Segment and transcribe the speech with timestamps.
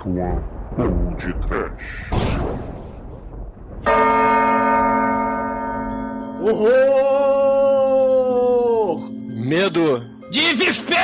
[0.00, 0.42] Dark One
[0.76, 1.76] Podcast.
[6.40, 7.60] Horror!
[9.28, 10.02] Medo!
[10.30, 11.00] Desespero!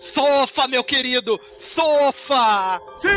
[0.00, 1.40] Sofa, meu querido!
[1.74, 2.80] Sofa!
[2.98, 3.08] Sim!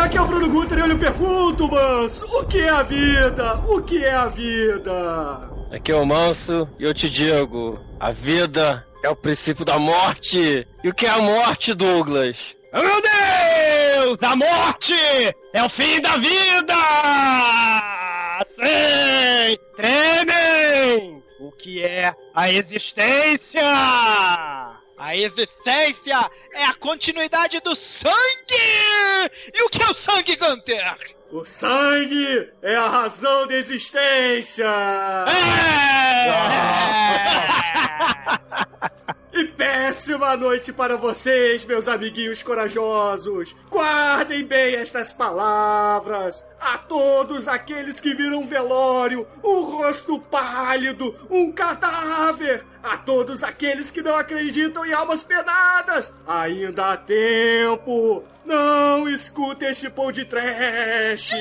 [0.00, 3.56] Aqui é o Bruno Guter e eu lhe pergunto, mas o que é a vida?
[3.66, 5.50] O que é a vida?
[5.72, 10.66] Aqui é o Manso e eu te digo: a vida é o princípio da morte.
[10.82, 12.57] E o que é a morte, Douglas?
[12.70, 14.18] Oh, meu Deus!
[14.20, 14.94] A morte
[15.54, 16.74] é o fim da vida!
[18.56, 19.58] Sim!
[19.74, 21.22] Tremem!
[21.40, 23.62] O que é a existência?
[24.98, 28.12] A existência é a continuidade do sangue!
[29.54, 31.16] E o que é o sangue, Gunter?
[31.32, 34.66] O sangue é a razão da existência!
[35.26, 35.48] É!
[39.38, 43.54] E péssima noite para vocês, meus amiguinhos corajosos!
[43.70, 46.44] Guardem bem estas palavras!
[46.60, 52.66] A todos aqueles que viram um velório, um rosto pálido, um cadáver!
[52.82, 56.12] A todos aqueles que não acreditam em almas penadas!
[56.26, 58.24] Ainda há tempo!
[58.44, 61.30] Não escute este pão de trash!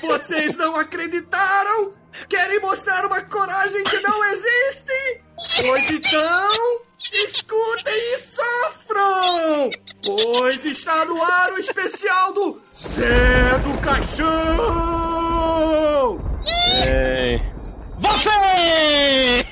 [0.00, 1.94] Vocês não acreditaram?
[2.28, 5.20] Querem mostrar uma coragem que não existe?
[5.60, 6.80] Pois então,
[7.12, 9.68] escutem e sofram!
[10.04, 14.28] Pois está no ar o especial do Zé do Caixão!
[16.86, 17.42] Ei.
[18.00, 19.44] Vocês!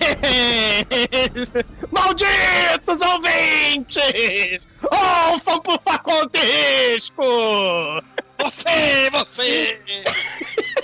[1.92, 4.62] Malditos ouvintes!
[4.90, 8.02] Ouçam por favor risco!
[8.40, 9.78] Você, você!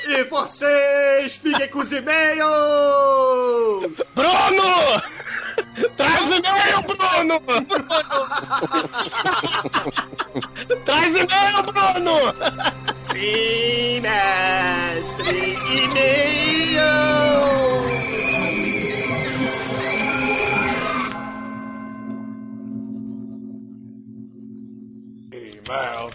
[0.07, 2.47] E vocês, fiquem com os e-mails!
[4.15, 5.03] Bruno!
[5.97, 7.41] Traz o e-mail, Bruno!
[10.85, 12.19] Traz o e-mail, Bruno!
[13.13, 15.55] Sim, mestre!
[15.75, 16.35] Email.
[25.65, 26.13] Dun.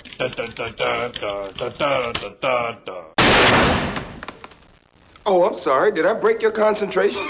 [5.26, 5.92] Oh, I'm sorry.
[5.92, 7.22] Did I break your concentration?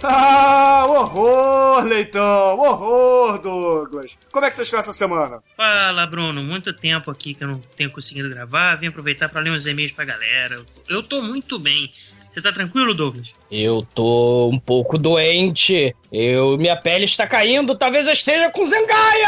[0.00, 2.56] Ah, horror, Leitão!
[2.56, 4.16] Horror, Douglas!
[4.30, 5.42] Como é que vocês estão essa semana?
[5.56, 6.40] Fala, Bruno.
[6.42, 8.76] Muito tempo aqui que eu não tenho conseguido gravar.
[8.76, 10.64] Vim aproveitar para ler uns e-mails pra galera.
[10.88, 11.92] Eu tô muito bem.
[12.38, 13.34] Você tá tranquilo, Douglas?
[13.50, 15.92] Eu tô um pouco doente.
[16.12, 17.74] Eu, minha pele está caindo.
[17.74, 19.26] Talvez eu esteja com zangaia!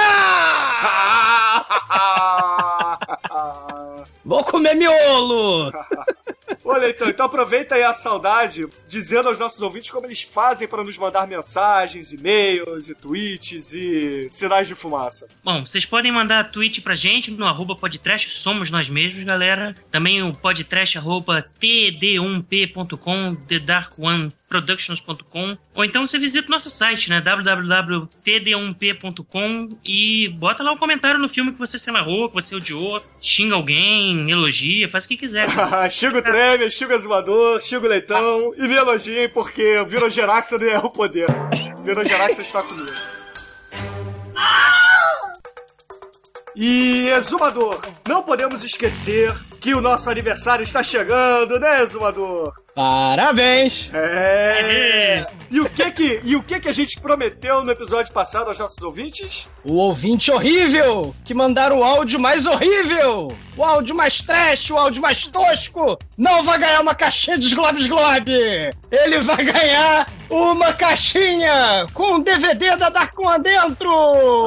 [4.25, 5.73] Vou comer miolo!
[6.71, 10.85] Olha, então, então aproveita aí a saudade, dizendo aos nossos ouvintes como eles fazem para
[10.85, 15.27] nos mandar mensagens, e-mails e tweets e sinais de fumaça.
[15.43, 17.77] Bom, vocês podem mandar tweet pra gente no arroba
[18.29, 19.75] somos nós mesmos, galera.
[19.91, 23.37] Também o podtrash arroba td1p.com,
[24.51, 25.57] thedarkoneproductions.com.
[25.75, 27.21] Ou então você visita o nosso site, né?
[27.21, 33.01] www.td1p.com e bota lá um comentário no filme que você se amarrou, que você odiou,
[33.21, 35.49] xinga alguém, elogia, faz o que quiser.
[35.91, 40.59] Chico o Treme, Chico o Exumador, Chico o Leitão e me elogiem porque o Virogeraxa
[40.59, 41.29] não é o poder.
[41.85, 42.91] Virogeraxa está comigo.
[46.57, 52.53] E Exumador, não podemos esquecer que o nosso aniversário está chegando, né, Exumador?
[52.75, 53.91] Parabéns!
[53.93, 55.23] É.
[55.51, 58.59] E o que que, e o que que a gente prometeu no episódio passado aos
[58.59, 59.47] nossos ouvintes?
[59.65, 65.03] O ouvinte horrível que mandaram o áudio mais horrível, o áudio mais trash, o áudio
[65.03, 68.71] mais tosco, não vai ganhar uma caixinha de Globes Globe.
[68.91, 73.91] Ele vai ganhar uma caixinha com um DVD da Dark One dentro.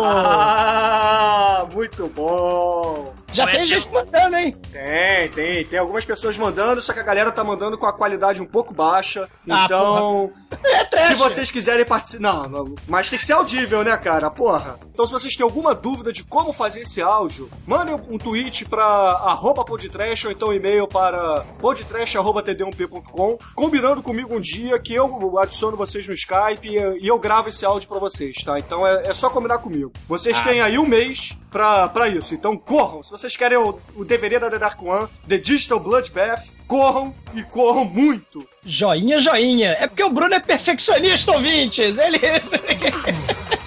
[0.06, 3.23] Ah, muito muito bom!
[3.34, 4.56] Já tem gente mandando, hein?
[4.72, 8.42] Tem, tem, tem algumas pessoas mandando, só que a galera tá mandando com a qualidade
[8.42, 9.28] um pouco baixa.
[9.50, 10.32] Ah, Então,
[10.64, 11.08] É trash.
[11.08, 12.22] se vocês quiserem participar.
[12.22, 14.30] Não, não, mas tem que ser audível, né, cara?
[14.30, 14.78] Porra.
[14.94, 18.86] Então, se vocês têm alguma dúvida de como fazer esse áudio, mandem um tweet pra
[18.86, 25.78] arroba podtrash ou então um e-mail para podtrash.td1p.com, combinando comigo um dia que eu adiciono
[25.78, 28.58] vocês no Skype e, e eu gravo esse áudio pra vocês, tá?
[28.58, 29.92] Então é, é só combinar comigo.
[30.08, 32.34] Vocês têm aí um mês pra, pra isso.
[32.34, 33.04] Então corram.
[33.04, 37.44] Se vocês querem o, o DVD da The Dark One, The Digital Bloodbath, corram e
[37.44, 38.48] corram muito.
[38.66, 39.78] Joinha, joinha.
[39.80, 41.98] É porque o Bruno é perfeccionista, ouvintes.
[41.98, 42.20] Ele.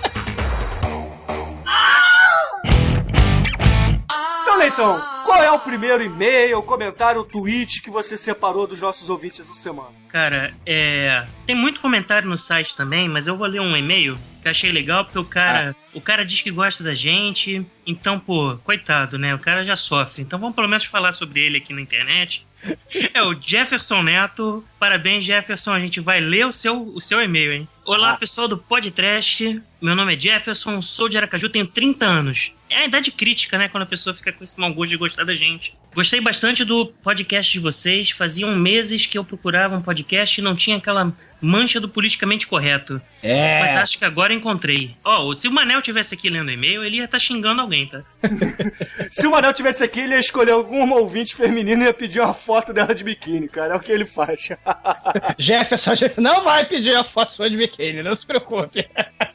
[4.66, 9.54] Então, Qual é o primeiro e-mail, comentário, tweet que você separou dos nossos ouvintes essa
[9.54, 9.90] semana?
[10.08, 11.24] Cara, é.
[11.44, 15.04] Tem muito comentário no site também, mas eu vou ler um e-mail que achei legal,
[15.04, 15.74] porque o cara.
[15.92, 17.64] O cara diz que gosta da gente.
[17.86, 19.34] Então, pô, coitado, né?
[19.34, 20.22] O cara já sofre.
[20.22, 22.46] Então vamos pelo menos falar sobre ele aqui na internet.
[23.14, 24.64] É o Jefferson Neto.
[24.78, 25.72] Parabéns, Jefferson.
[25.72, 27.68] A gente vai ler o seu, o seu e-mail, hein?
[27.84, 29.62] Olá, pessoal do Podcast.
[29.80, 32.52] Meu nome é Jefferson, sou de Aracaju, tenho 30 anos.
[32.68, 33.68] É a idade crítica, né?
[33.68, 35.76] Quando a pessoa fica com esse mau gosto de gostar da gente.
[35.94, 38.10] Gostei bastante do podcast de vocês.
[38.10, 43.00] Faziam meses que eu procurava um podcast e não tinha aquela mancha do politicamente correto.
[43.22, 43.60] É.
[43.60, 44.96] Mas acho que agora encontrei.
[45.04, 48.02] Ó, se o Manel tivesse aqui lendo e-mail, ele ia estar xingando alguém, tá?
[49.10, 52.34] Se o Manel tivesse aqui, ele ia escolher alguma ouvinte feminina e ia pedir uma
[52.34, 53.74] foto dela de biquíni, cara.
[53.74, 54.48] É o que ele faz.
[55.38, 58.86] Jefferson não vai pedir a foto sua de biquíni, não se preocupe.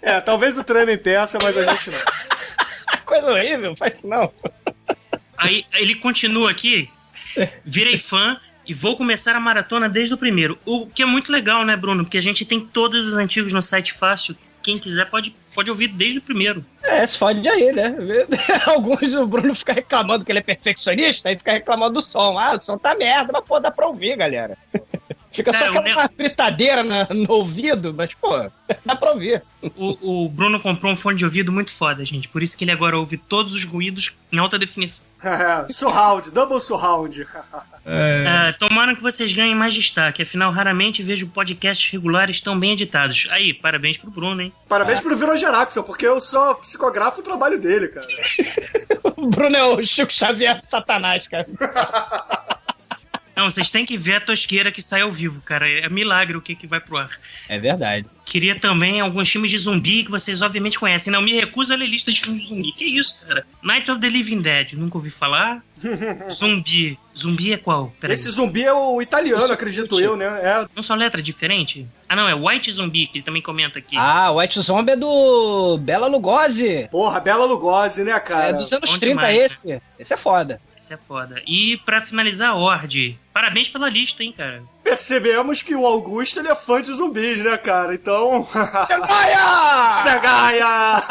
[0.02, 2.00] É, talvez o Trump peça, mas a gente não.
[3.12, 4.32] Coisa horrível, faz isso não.
[5.38, 6.88] Aí ele continua aqui.
[7.66, 10.58] Virei fã e vou começar a maratona desde o primeiro.
[10.66, 12.06] O que é muito legal, né, Bruno?
[12.06, 14.34] Porque a gente tem todos os antigos no site fácil.
[14.64, 16.64] Quem quiser pode, pode ouvir desde o primeiro.
[16.82, 17.94] É, se fode aí, né?
[18.66, 22.40] Alguns o Bruno fica reclamando que ele é perfeccionista e fica reclamando do som.
[22.40, 24.58] Ah, o som tá merda, mas pô, dá pra ouvir, galera.
[25.32, 28.38] Fica só Cara, o aquela britadeira na- no ouvido, mas pô,
[28.86, 29.42] dá pra ouvir.
[29.78, 32.28] O, o Bruno comprou um fone de ouvido muito foda, gente.
[32.28, 35.06] Por isso que ele agora ouve todos os ruídos em alta definição.
[35.70, 37.26] surround, double surround.
[37.86, 40.22] Ah, tomara que vocês ganhem mais destaque.
[40.22, 43.28] Afinal, raramente vejo podcasts regulares tão bem editados.
[43.32, 44.54] Aí, parabéns pro Bruno, hein?
[44.68, 48.08] Parabéns pro Viro Geraxon, porque eu só psicografo o trabalho dele, cara.
[49.16, 51.46] O Bruno é o Chico Xavier Satanás, cara.
[53.36, 55.70] Não, vocês têm que ver a tosqueira que sai ao vivo, cara.
[55.70, 57.10] É milagre o que, que vai pro ar.
[57.48, 58.06] É verdade.
[58.26, 61.12] Queria também alguns filmes de zumbi que vocês obviamente conhecem.
[61.12, 62.72] Não me recuso a ler lista de filmes de zumbi.
[62.74, 63.46] Que isso, cara?
[63.62, 65.64] Night of the Living Dead, nunca ouvi falar.
[66.32, 67.00] zumbi.
[67.18, 67.94] Zumbi é qual?
[68.00, 68.14] Peraí.
[68.14, 70.26] Esse zumbi é o italiano, acredito eu, né?
[70.26, 70.66] É.
[70.76, 71.86] Não são letras diferentes?
[72.08, 73.98] Ah, não, é White Zumbi, que ele também comenta aqui.
[73.98, 76.88] Ah, White Zombie é do Bela Lugosi.
[76.92, 78.50] Porra, Bela Lugosi, né, cara?
[78.50, 79.82] É dos anos bom 30 demais, esse.
[80.00, 80.60] Esse é foda.
[80.92, 81.42] É foda.
[81.48, 83.18] E pra finalizar, Ord.
[83.34, 84.62] Parabéns pela lista, hein, cara.
[84.84, 87.94] Percebemos que o Augusto ele é fã de zumbis, né, cara?
[87.94, 88.46] Então.
[88.54, 90.04] Gaia!
[90.04, 91.04] Zagaia!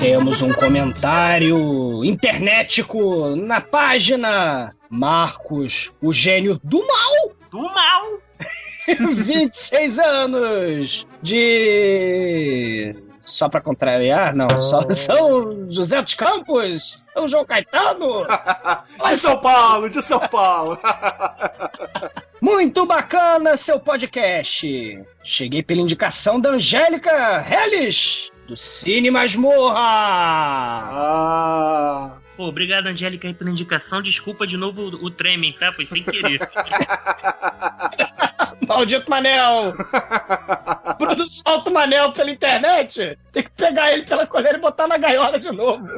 [0.00, 7.32] Temos um comentário internetico na página Marcos, o gênio do mal.
[7.48, 8.02] Do mal!
[9.24, 12.94] 26 anos de.
[13.24, 14.34] Só pra contrariar?
[14.34, 18.26] Não, só São José dos Campos, São João Caetano.
[19.08, 20.78] de São Paulo, de São Paulo.
[22.40, 25.02] Muito bacana seu podcast.
[25.24, 29.80] Cheguei pela indicação da Angélica Helles, do Cine Masmorra.
[30.92, 32.10] Ah.
[32.36, 34.02] Pô, obrigado, Angélica, aí pela indicação.
[34.02, 35.72] Desculpa de novo o, o tremem, tá?
[35.72, 36.40] Foi sem querer.
[38.66, 39.74] Maldito Manel!
[40.98, 43.18] Bruno solta o Manel pela internet.
[43.32, 45.86] Tem que pegar ele pela coleira e botar na gaiola de novo.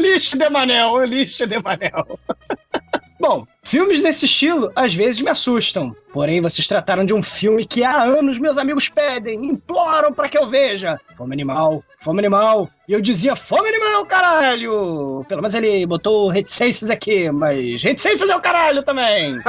[0.00, 2.18] lixo de Manel, lixo de Manel.
[3.18, 5.94] Bom, filmes desse estilo às vezes me assustam.
[6.12, 10.38] Porém, vocês trataram de um filme que há anos meus amigos pedem, imploram pra que
[10.38, 10.98] eu veja.
[11.16, 12.70] Fome Animal, Fome Animal.
[12.88, 15.24] E eu dizia, Fome Animal, caralho!
[15.28, 19.36] Pelo menos ele botou reticências aqui, mas reticências é o caralho também.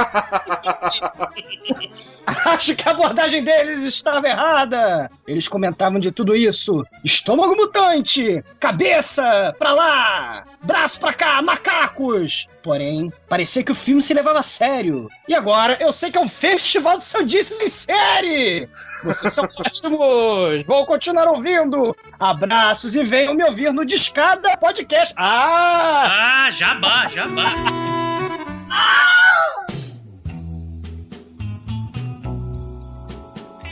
[2.44, 5.10] Acho que a abordagem deles estava errada.
[5.26, 6.84] Eles comentavam de tudo isso.
[7.02, 12.46] Estômago mutante, cabeça pra lá, braço pra cá, macacos.
[12.62, 15.10] Porém, parecia que o filme se levava a sério.
[15.28, 18.66] E agora eu sei que é um festival de sandices em série.
[19.04, 20.64] Vocês são ótimos.
[20.66, 21.94] Vou continuar ouvindo.
[22.18, 25.12] Abraços e venham me ouvir no Discada Podcast.
[25.14, 26.46] Ah!
[26.46, 27.52] ah, jabá, jabá.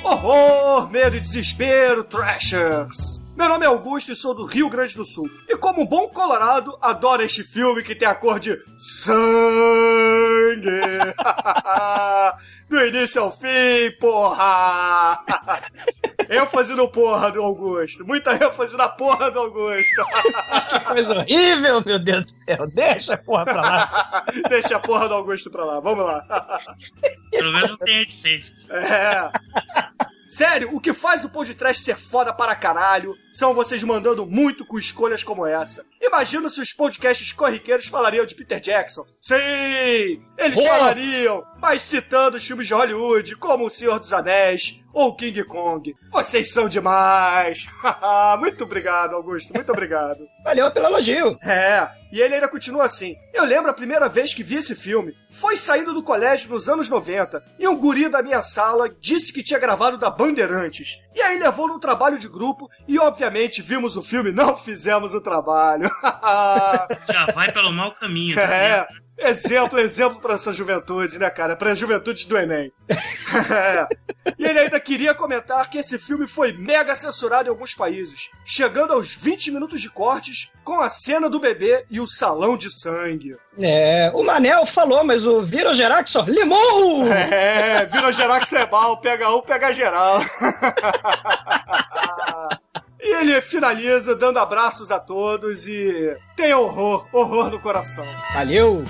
[0.05, 3.26] Horror, medo e desespero, trashers.
[3.37, 5.29] Meu nome é Augusto e sou do Rio Grande do Sul.
[5.47, 10.65] E como bom colorado, adoro este filme que tem a cor de sangue.
[12.67, 15.23] do início ao fim, porra!
[16.31, 18.07] ênfase no porra do Augusto.
[18.07, 20.03] Muita ênfase na porra do Augusto.
[20.71, 22.67] Que coisa horrível, meu Deus do céu.
[22.69, 24.25] Deixa a porra pra lá.
[24.49, 25.79] Deixa a porra do Augusto pra lá.
[25.79, 26.25] Vamos lá.
[27.31, 28.55] Pelo menos não tem reticência.
[28.71, 29.31] É.
[30.29, 34.79] Sério, o que faz o podcast ser foda para caralho são vocês mandando muito com
[34.79, 35.85] escolhas como essa.
[36.03, 39.05] Imagina se os podcasts corriqueiros falariam de Peter Jackson.
[39.21, 39.37] Sim!
[40.39, 40.67] Eles Oh.
[40.67, 45.95] falariam, mas citando os filmes de Hollywood, como O Senhor dos Anéis, ou King Kong.
[46.11, 47.67] Vocês são demais!
[48.41, 50.21] muito obrigado, Augusto, muito obrigado.
[50.43, 51.37] Valeu pelo elogio.
[51.43, 53.15] É, e ele ainda continua assim.
[53.35, 55.13] Eu lembro a primeira vez que vi esse filme.
[55.31, 59.43] Foi saindo do colégio nos anos 90 e um guri da minha sala disse que
[59.43, 60.99] tinha gravado da Bandeirantes.
[61.15, 65.21] E aí levou no trabalho de grupo e, obviamente, vimos o filme não fizemos o
[65.21, 65.91] trabalho.
[67.07, 68.35] Já vai pelo mau caminho.
[68.35, 69.06] tá É, vendo?
[69.19, 71.57] Exemplo, exemplo pra essa juventude, né, cara?
[71.57, 72.73] Pra juventude do Enem.
[73.53, 73.87] É.
[74.39, 78.93] E ele ainda queria comentar que esse filme foi mega censurado em alguns países, chegando
[78.93, 83.37] aos 20 minutos de cortes com a cena do bebê e o salão de sangue.
[83.59, 87.07] É, o Manel falou, mas o Viro Geraxor limou!
[87.13, 90.21] É, vira geral que é mal, pega um, pega geral.
[92.99, 98.05] E ele finaliza dando abraços a todos e tem horror, horror no coração.
[98.35, 98.83] Valeu!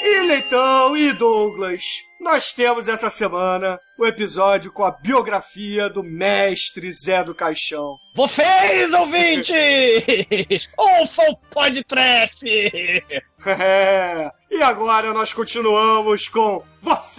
[0.00, 1.82] E Leitão e Douglas,
[2.20, 7.96] nós temos essa semana o episódio com a biografia do mestre Zé do Caixão.
[8.14, 10.68] Vocês, ouvintes!
[10.76, 12.44] Ouçam o podcast!
[13.48, 17.16] É, e agora nós continuamos com vocês!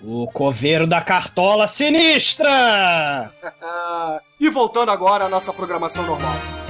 [0.00, 3.32] O coveiro da cartola sinistra!
[4.38, 6.67] e voltando agora à nossa programação normal.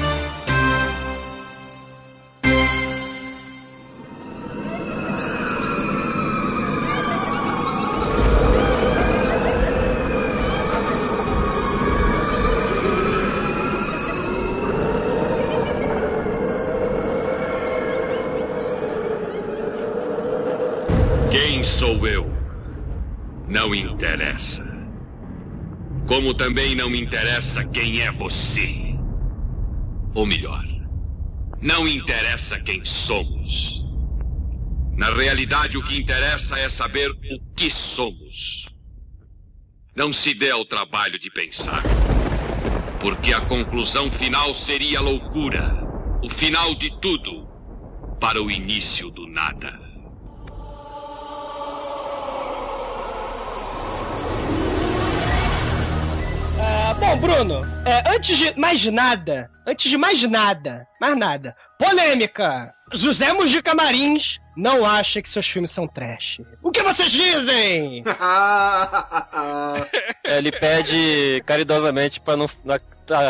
[26.08, 28.96] Como também não interessa quem é você.
[30.14, 30.64] Ou melhor,
[31.60, 33.84] não interessa quem somos.
[34.96, 38.70] Na realidade, o que interessa é saber o que somos.
[39.94, 41.82] Não se dê ao trabalho de pensar.
[42.98, 45.76] Porque a conclusão final seria loucura.
[46.22, 47.46] O final de tudo
[48.18, 49.87] para o início do nada.
[56.88, 62.72] Ah, bom, Bruno, é, antes de mais nada, antes de mais nada, mais nada, polêmica!
[62.94, 66.40] José Mujica Marins não acha que seus filmes são trash.
[66.62, 68.02] O que vocês dizem?
[70.24, 72.78] É, Ele pede caridosamente pra não, não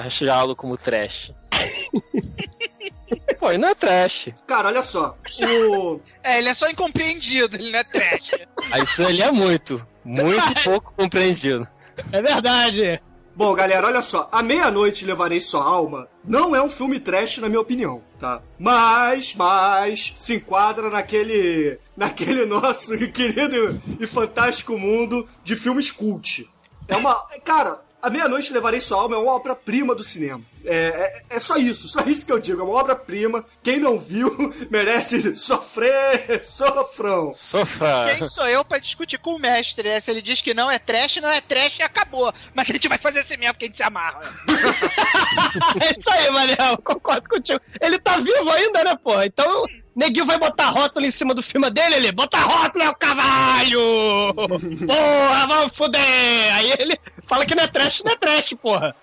[0.06, 1.32] achá-lo como trash.
[3.40, 4.28] Pô, e não é trash.
[4.46, 5.18] Cara, olha só.
[5.42, 6.00] O...
[6.22, 8.30] É, ele é só incompreendido, ele não é trash.
[8.70, 11.66] Aí Isso ele é muito, muito pouco compreendido.
[12.12, 13.00] É verdade.
[13.38, 14.28] Bom, galera, olha só.
[14.32, 18.42] A Meia-Noite Levarei Sua Alma não é um filme trash, na minha opinião, tá?
[18.58, 26.50] Mas, mas, se enquadra naquele, naquele nosso querido e fantástico mundo de filmes cult.
[26.88, 27.14] É uma...
[27.44, 30.42] Cara, A Meia-Noite Levarei Sua Alma é uma obra-prima do cinema.
[30.64, 32.60] É, é, é só isso, só isso que eu digo.
[32.60, 33.44] É uma obra-prima.
[33.62, 37.32] Quem não viu merece sofrer, sofrão.
[37.32, 38.14] Sofra.
[38.16, 39.88] Quem sou eu pra discutir com o mestre?
[39.88, 40.00] né?
[40.00, 42.32] Se ele diz que não é trash, não é trash e acabou.
[42.54, 44.20] Mas a gente vai fazer assim mesmo, porque a gente se amarra.
[45.80, 47.60] É isso aí, Manel, concordo contigo.
[47.80, 49.20] Ele tá vivo ainda, né, pô?
[49.22, 52.94] Então, neguinho vai botar rótulo em cima do filme dele, ele bota rótulo é o
[52.94, 54.34] cavalho!
[54.34, 56.54] Porra, vamos fuder!
[56.54, 58.94] Aí ele fala que não é trash, não é trash, porra.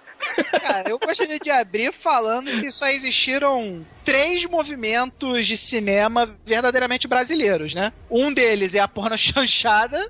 [0.62, 7.74] Cara, eu gostaria de abrir falando que só existiram três movimentos de cinema verdadeiramente brasileiros,
[7.74, 7.94] né?
[8.10, 10.10] Um deles é a porno chanchada.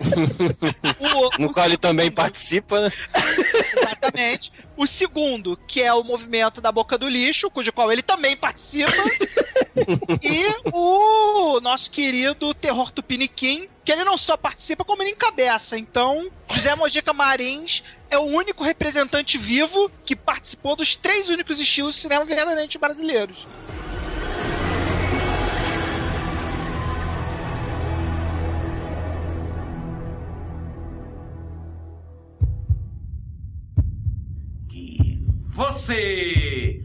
[0.98, 2.92] O- No o qual ele também participa, né?
[3.76, 4.52] Exatamente.
[4.76, 8.90] O segundo, que é o movimento da boca do lixo, cujo qual ele também participa.
[10.22, 15.78] e o nosso querido Terror Tupiniquim, que ele não só participa, como ele encabeça.
[15.78, 21.94] Então, José Mojica Marins é o único representante vivo que participou dos três únicos estilos
[21.94, 23.46] de cinema verdadeiramente brasileiros.
[35.54, 36.82] Você!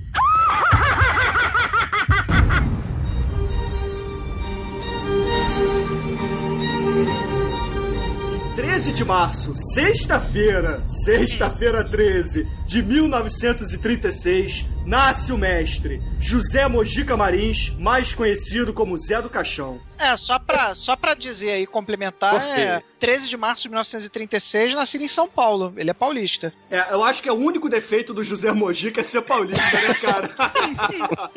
[8.56, 18.14] 13 de março, sexta-feira, sexta-feira 13 de 1936, nasce o mestre José Mojica Marins, mais
[18.14, 19.82] conhecido como Zé do Caixão.
[19.98, 25.04] É, só pra, só pra dizer aí, complementar, é 13 de março de 1936, nascido
[25.04, 25.74] em São Paulo.
[25.78, 26.54] Ele é paulista.
[26.70, 29.94] É, eu acho que é o único defeito do José Mojica é ser paulista, né,
[29.96, 30.30] cara?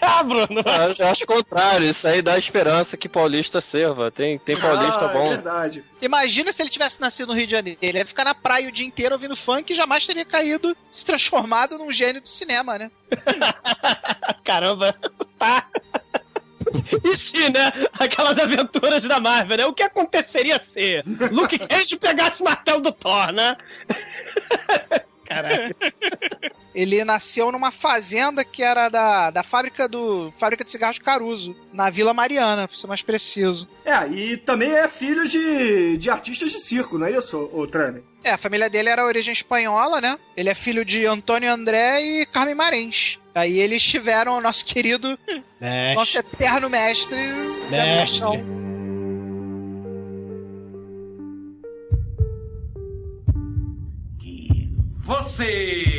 [0.00, 0.64] Tá, Bruno.
[0.98, 4.10] Eu acho o contrário, isso aí dá esperança que paulista serva.
[4.10, 5.28] Tem, tem paulista ah, É bom.
[5.28, 5.84] verdade.
[6.00, 7.78] Imagina se ele tivesse nascido no Rio de Janeiro.
[7.82, 11.04] Ele ia ficar na praia o dia inteiro ouvindo funk e jamais teria caído, se
[11.04, 12.90] transformado num gênio do cinema, né?
[14.42, 14.92] Caramba.
[15.38, 15.68] Tá.
[17.04, 17.70] E se, né?
[17.92, 19.66] Aquelas aventuras da Marvel, né?
[19.66, 21.00] O que aconteceria se
[21.30, 23.56] Luke Cage pegasse o martelo do Thor, né?
[25.24, 25.76] Caralho.
[26.74, 31.90] Ele nasceu numa fazenda que era da, da fábrica do fábrica de cigarros Caruso, na
[31.90, 33.68] Vila Mariana, pra ser mais preciso.
[33.84, 38.02] É, e também é filho de, de artistas de circo, não é isso, ô Trane?
[38.22, 40.18] É, a família dele era origem espanhola, né?
[40.36, 43.18] Ele é filho de Antônio André e Carmen Marens.
[43.34, 45.18] Aí eles tiveram o nosso querido,
[45.94, 47.16] nosso eterno mestre,
[47.70, 48.20] Mestre.
[48.20, 48.60] Caixão.
[55.10, 55.89] Você!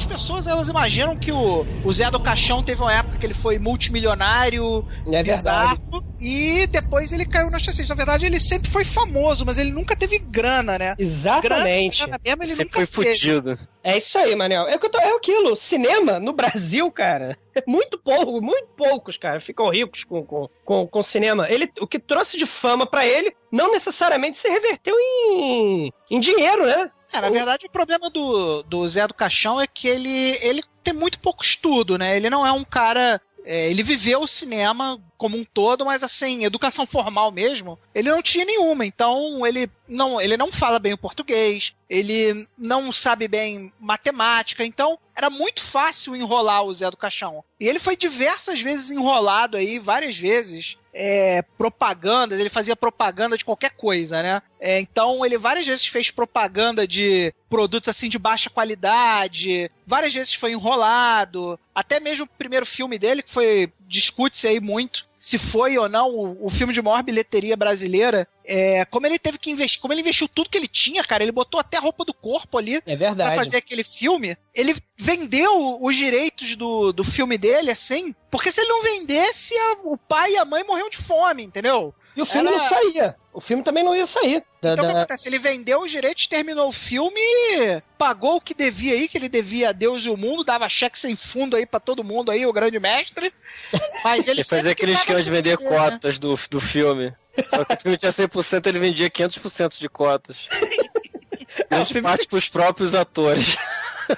[0.00, 3.34] As pessoas elas imaginam que o, o Zé do Caixão teve uma época que ele
[3.34, 5.78] foi multimilionário, É verdade.
[5.80, 7.88] bizarro, e depois ele caiu na chacete.
[7.88, 10.94] Na verdade, ele sempre foi famoso, mas ele nunca teve grana, né?
[10.98, 11.98] Exatamente.
[11.98, 13.18] Grana, grana mesmo, ele Sempre nunca foi teve.
[13.18, 13.58] fudido.
[13.82, 14.66] É isso aí, Manel.
[14.68, 15.56] É, o que eu tô- é aquilo.
[15.56, 20.86] Cinema no Brasil, cara, é muito pouco, muito poucos, cara, ficam ricos com, com, com,
[20.86, 21.46] com cinema.
[21.50, 26.66] Ele, o que trouxe de fama pra ele não necessariamente se reverteu em, em dinheiro,
[26.66, 26.90] né?
[27.12, 30.94] É, na verdade, o problema do, do Zé do Caixão é que ele, ele tem
[30.94, 32.16] muito pouco estudo, né?
[32.16, 33.20] Ele não é um cara.
[33.44, 38.22] é, ele viveu o cinema como um todo, mas assim, educação formal mesmo, ele não
[38.22, 38.86] tinha nenhuma.
[38.86, 44.64] Então, ele não, ele não fala bem o português, ele não sabe bem matemática.
[44.64, 47.44] Então, era muito fácil enrolar o Zé do Caixão.
[47.58, 50.78] E ele foi diversas vezes enrolado aí, várias vezes.
[50.92, 54.42] É, propaganda, ele fazia propaganda de qualquer coisa, né?
[54.58, 60.34] É, então ele várias vezes fez propaganda de produtos assim de baixa qualidade, várias vezes
[60.34, 65.76] foi enrolado, até mesmo o primeiro filme dele, que foi discute-se aí muito se foi
[65.76, 68.26] ou não o, o filme de maior bilheteria brasileira.
[68.44, 71.30] É, como ele teve que investir, como ele investiu tudo que ele tinha, cara, ele
[71.30, 73.36] botou até a roupa do corpo ali É pra verdade.
[73.36, 74.36] fazer aquele filme.
[74.52, 79.76] Ele vendeu os direitos do, do filme dele, assim, porque se ele não vendesse, a-
[79.84, 81.94] o pai e a mãe morriam de fome, entendeu?
[82.16, 83.16] E o filme Era- não saía.
[83.32, 84.42] O filme também não ia sair.
[84.60, 85.28] Da- Então o que acontece?
[85.28, 89.28] Ele vendeu os direitos, terminou o filme e pagou o que devia aí, que ele
[89.28, 92.44] devia a Deus e o mundo, dava cheque sem fundo aí pra todo mundo aí,
[92.44, 93.32] o grande mestre.
[94.04, 95.68] Mas ele fazia aquele que esquema de vender né?
[95.68, 97.14] cotas do, do filme.
[97.48, 100.48] Só que o filme tinha 100%, ele vendia 500% de cotas.
[101.70, 103.56] Grande parte pros próprios atores.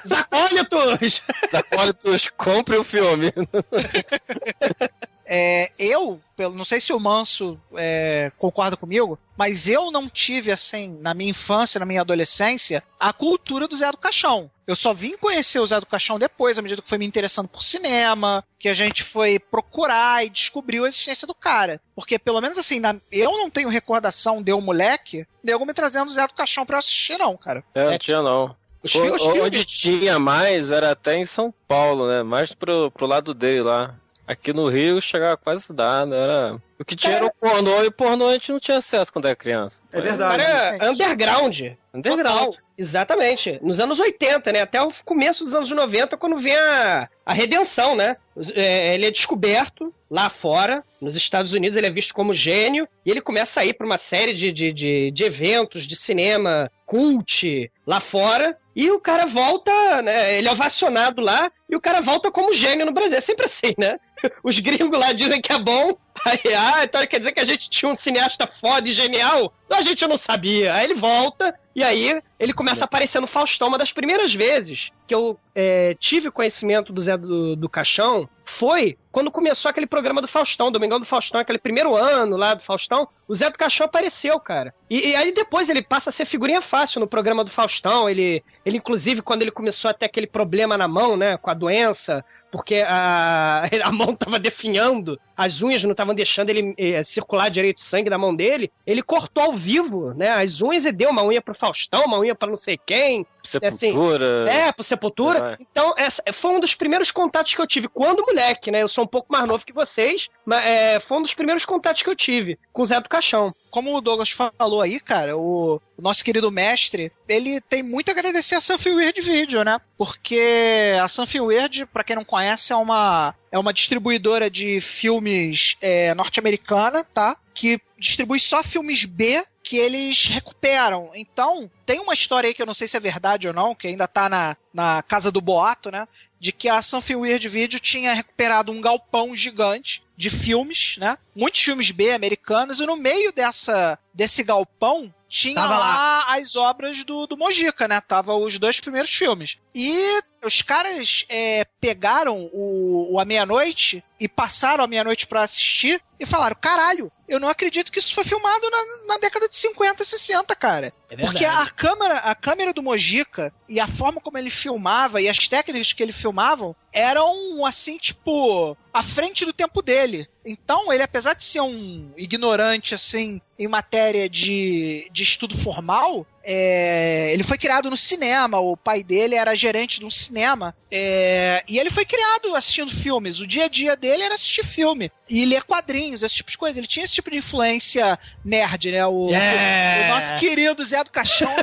[0.05, 1.23] Os acólitos!
[1.49, 3.33] Os acólitos, compre o filme.
[5.35, 10.53] É, eu, pelo, não sei se o Manso é, concorda comigo, mas eu não tive,
[10.53, 14.51] assim, na minha infância, na minha adolescência, a cultura do Zé do Caixão.
[14.67, 17.49] Eu só vim conhecer o Zé do Caixão depois, à medida que foi me interessando
[17.49, 21.81] por cinema, que a gente foi procurar e descobriu a existência do cara.
[21.97, 25.73] Porque, pelo menos assim, na- eu não tenho recordação de um moleque, de algum me
[25.73, 27.65] trazendo o Zé do Caixão pra eu assistir, não, cara.
[27.75, 28.55] É, não tinha não.
[28.83, 32.23] Os, O- fi- os o- filmes- onde tinha mais era até em São Paulo, né?
[32.23, 33.95] Mais pro, pro lado dele lá.
[34.27, 36.15] Aqui no Rio chegava quase nada.
[36.15, 36.57] Era...
[36.79, 39.27] O que tinha era o pornô, e o pornô a gente não tinha acesso quando
[39.27, 39.83] era criança.
[39.93, 40.43] É verdade.
[40.43, 41.61] Era underground.
[41.93, 42.47] Underground.
[42.47, 42.57] Total.
[42.77, 43.59] Exatamente.
[43.63, 44.63] Nos anos 80, né?
[44.63, 48.17] Até o começo dos anos 90, quando vem a, a redenção, né?
[48.55, 53.11] É, ele é descoberto lá fora, nos Estados Unidos, ele é visto como gênio, e
[53.11, 57.71] ele começa a ir para uma série de, de, de, de eventos de cinema cult
[57.87, 60.37] lá fora, e o cara volta, né?
[60.39, 63.19] Ele é ovacionado lá, e o cara volta como gênio no Brasil.
[63.19, 63.99] É sempre assim, né?
[64.43, 67.69] Os gringos lá dizem que é bom, aí, ah, então quer dizer que a gente
[67.69, 69.53] tinha um cineasta foda e genial?
[69.71, 70.75] A gente não sabia.
[70.75, 73.69] Aí ele volta, e aí ele começa a aparecer no Faustão.
[73.69, 78.99] Uma das primeiras vezes que eu é, tive conhecimento do Zé do, do Caixão foi
[79.11, 83.09] quando começou aquele programa do Faustão, Domingão do Faustão, aquele primeiro ano lá do Faustão.
[83.27, 84.75] O Zé do Caixão apareceu, cara.
[84.91, 88.09] E, e aí depois ele passa a ser figurinha fácil no programa do Faustão.
[88.09, 91.55] Ele, ele inclusive, quando ele começou a ter aquele problema na mão, né, com a
[91.55, 97.49] doença, porque a, a mão tava definhando, as unhas não estavam deixando ele eh, circular
[97.49, 100.31] direito o sangue da mão dele, ele cortou ao vivo, né?
[100.31, 103.27] As unhas e deu uma unha pro Faustão, uma unha pra não sei quem.
[103.43, 104.45] Sepultura.
[104.45, 105.59] Assim, é, pro Sepultura.
[105.59, 105.63] É.
[105.63, 108.83] Então, essa foi um dos primeiros contatos que eu tive quando moleque, né?
[108.83, 112.03] Eu sou um pouco mais novo que vocês, mas é, foi um dos primeiros contatos
[112.03, 113.55] que eu tive com o Zé do Caixão.
[113.71, 118.13] Como o Douglas falou aí, cara, o, o nosso querido mestre, ele tem muito a
[118.13, 119.81] agradecer a Weird Video, né?
[119.97, 126.15] Porque a Weird, pra quem não conhece, é uma, é uma distribuidora de filmes é,
[126.15, 127.37] norte-americana, tá?
[127.53, 131.11] Que distribui só filmes B que eles recuperam.
[131.15, 133.87] Então, tem uma história aí que eu não sei se é verdade ou não, que
[133.87, 136.09] ainda tá na, na casa do boato, né?
[136.41, 141.19] De que a Something Weird Video tinha recuperado um galpão gigante de filmes, né?
[141.35, 147.03] Muitos filmes B americanos, e no meio dessa, desse galpão tinha Tava lá, as obras
[147.05, 148.01] do, do Mojica, né?
[148.03, 149.57] Tava os dois primeiros filmes.
[149.75, 156.03] E os caras é, pegaram o, o A Meia-Noite e passaram a meia-noite pra assistir
[156.21, 160.05] e falaram: caralho, eu não acredito que isso foi filmado na, na década de 50,
[160.05, 160.93] 60, cara.
[161.13, 165.29] É Porque a câmera, a câmera do Mojica e a forma como ele filmava e
[165.29, 170.27] as técnicas que ele filmavam eram assim, tipo, à frente do tempo dele.
[170.45, 177.31] Então, ele, apesar de ser um ignorante, assim, em matéria de, de estudo formal, é,
[177.33, 178.59] ele foi criado no cinema.
[178.59, 180.75] O pai dele era gerente de um cinema.
[180.91, 183.41] é, e ele foi criado assistindo filmes.
[183.41, 185.11] O dia a dia dele era assistir filme.
[185.31, 186.79] E ler quadrinhos, esse tipo de coisa.
[186.79, 189.07] Ele tinha esse tipo de influência nerd, né?
[189.07, 190.07] O, É.
[190.11, 191.55] o nosso querido Zé do Caixão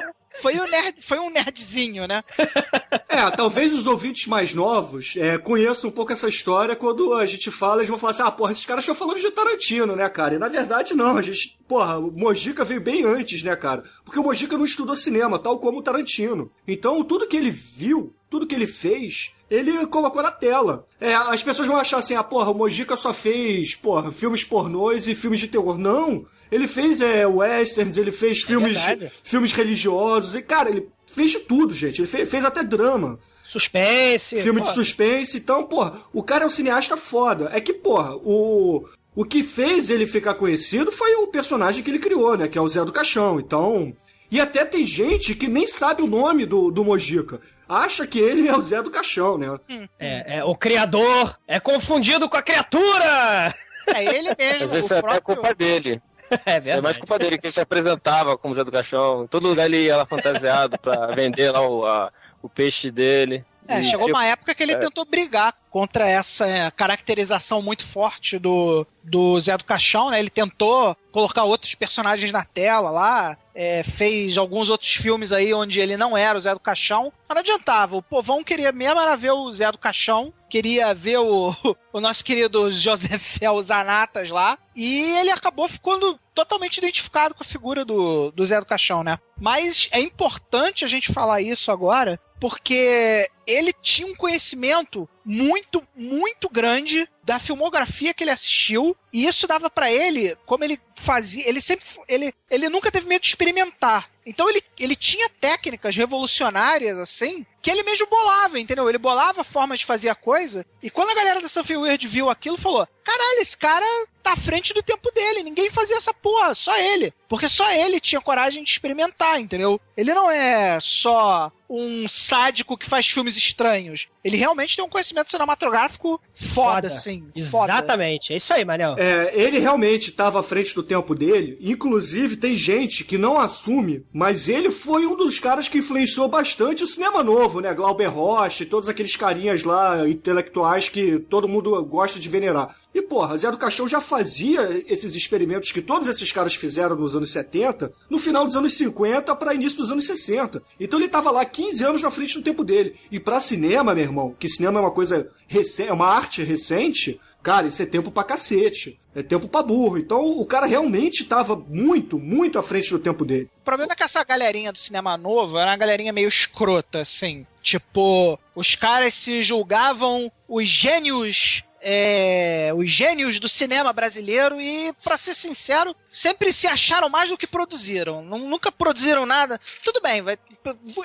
[0.42, 2.24] foi, um nerd, foi um nerdzinho, né?
[3.12, 7.50] É, talvez os ouvintes mais novos é, conheçam um pouco essa história quando a gente
[7.50, 10.36] fala, eles vão falar assim, ah, porra, esses caras estão falando de Tarantino, né, cara?
[10.36, 13.84] E na verdade não, a gente, porra, o Mojica veio bem antes, né, cara?
[14.06, 16.52] Porque o Mojica não estudou cinema, tal como o Tarantino.
[16.68, 20.86] Então, tudo que ele viu, tudo que ele fez, ele colocou na tela.
[21.02, 25.08] É, as pessoas vão achar assim, ah, porra, o Mojica só fez, porra, filmes pornôs
[25.08, 25.80] e filmes de terror.
[25.80, 26.28] Não!
[26.52, 29.12] Ele fez é, westerns, ele fez filmes, verdade.
[29.24, 32.02] filmes religiosos, e, cara, ele fez de tudo, gente.
[32.02, 34.42] Ele fe- fez até drama Suspense.
[34.42, 34.68] filme pô.
[34.68, 35.38] de suspense.
[35.38, 37.50] Então, porra, o cara é um cineasta foda.
[37.54, 38.86] É que, porra, o.
[39.16, 42.48] O que fez ele ficar conhecido foi o personagem que ele criou, né?
[42.48, 43.40] Que é o Zé do Caixão.
[43.40, 43.94] Então.
[44.32, 47.42] E até tem gente que nem sabe o nome do, do Mojica.
[47.68, 49.60] Acha que ele é o Zé do Caixão, né?
[50.00, 53.54] É, é, o criador é confundido com a criatura!
[53.88, 54.64] É ele mesmo.
[54.66, 56.00] Às vezes é até próprio- culpa dele.
[56.46, 56.82] É É verdade.
[56.84, 59.24] mais culpa dele, que ele se apresentava como Zé do Caixão.
[59.24, 62.12] Em todo lugar ele ia lá fantasiado pra vender lá o, a-
[62.42, 63.44] o peixe dele.
[63.70, 64.78] É, E, chegou tipo, uma época que ele é.
[64.78, 70.20] tentou brigar contra essa é, caracterização muito forte do, do Zé do Caixão, né?
[70.20, 75.80] Ele tentou colocar outros personagens na tela lá, é, fez alguns outros filmes aí onde
[75.80, 77.98] ele não era o Zé do Caixão, mas não adiantava.
[77.98, 81.54] O povão queria mesmo era ver o Zé do Caixão, queria ver o,
[81.94, 87.86] o nosso querido Josefel Zanatas lá, e ele acabou ficando totalmente identificado com a figura
[87.86, 89.20] do, do Zé do Caixão, né?
[89.40, 96.48] Mas é importante a gente falar isso agora, porque ele tinha um conhecimento muito, muito
[96.48, 101.62] grande da filmografia que ele assistiu, e isso dava pra ele, como ele fazia, ele
[101.62, 104.10] sempre, ele, ele nunca teve medo de experimentar.
[104.26, 108.88] Então ele, ele tinha técnicas revolucionárias, assim, que ele mesmo bolava, entendeu?
[108.88, 112.30] Ele bolava formas de fazer a coisa, e quando a galera da Something Weird viu
[112.30, 113.86] aquilo, falou, caralho, esse cara
[114.24, 117.14] tá à frente do tempo dele, ninguém fazia essa porra, só ele.
[117.28, 119.80] Porque só ele tinha coragem de experimentar, entendeu?
[119.96, 124.08] Ele não é só um sádico que faz filmes estranhos.
[124.24, 126.88] Ele realmente tem um conhecimento cinematográfico foda, Foda.
[126.88, 127.28] assim.
[127.50, 127.74] Foda.
[127.74, 128.96] Exatamente, é isso aí, Manel.
[128.98, 131.58] É, ele realmente estava à frente do tempo dele.
[131.62, 136.84] Inclusive, tem gente que não assume, mas ele foi um dos caras que influenciou bastante
[136.84, 137.74] o cinema novo, né?
[137.74, 142.76] Glauber Rocha e todos aqueles carinhas lá, intelectuais que todo mundo gosta de venerar.
[142.94, 147.16] E, porra, Zé do Caixão já fazia esses experimentos que todos esses caras fizeram nos
[147.16, 150.62] anos 70, no final dos anos 50 para início dos anos 60.
[150.80, 152.96] Então ele tava lá 15 anos na frente do tempo dele.
[153.12, 157.20] E pra cinema, meu irmão, que cinema é uma coisa recente, é uma arte recente,
[157.42, 159.00] Cara, isso é tempo pra cacete.
[159.16, 159.98] É tempo pra burro.
[159.98, 163.50] Então o cara realmente tava muito, muito à frente do tempo dele.
[163.62, 167.46] O problema é que essa galerinha do cinema novo era uma galerinha meio escrota, assim.
[167.62, 171.64] Tipo, os caras se julgavam os gênios.
[171.82, 177.38] É, os gênios do cinema brasileiro e, pra ser sincero, sempre se acharam mais do
[177.38, 178.22] que produziram.
[178.24, 179.60] Nu- Nunca produziram nada.
[179.84, 180.38] Tudo bem, vai-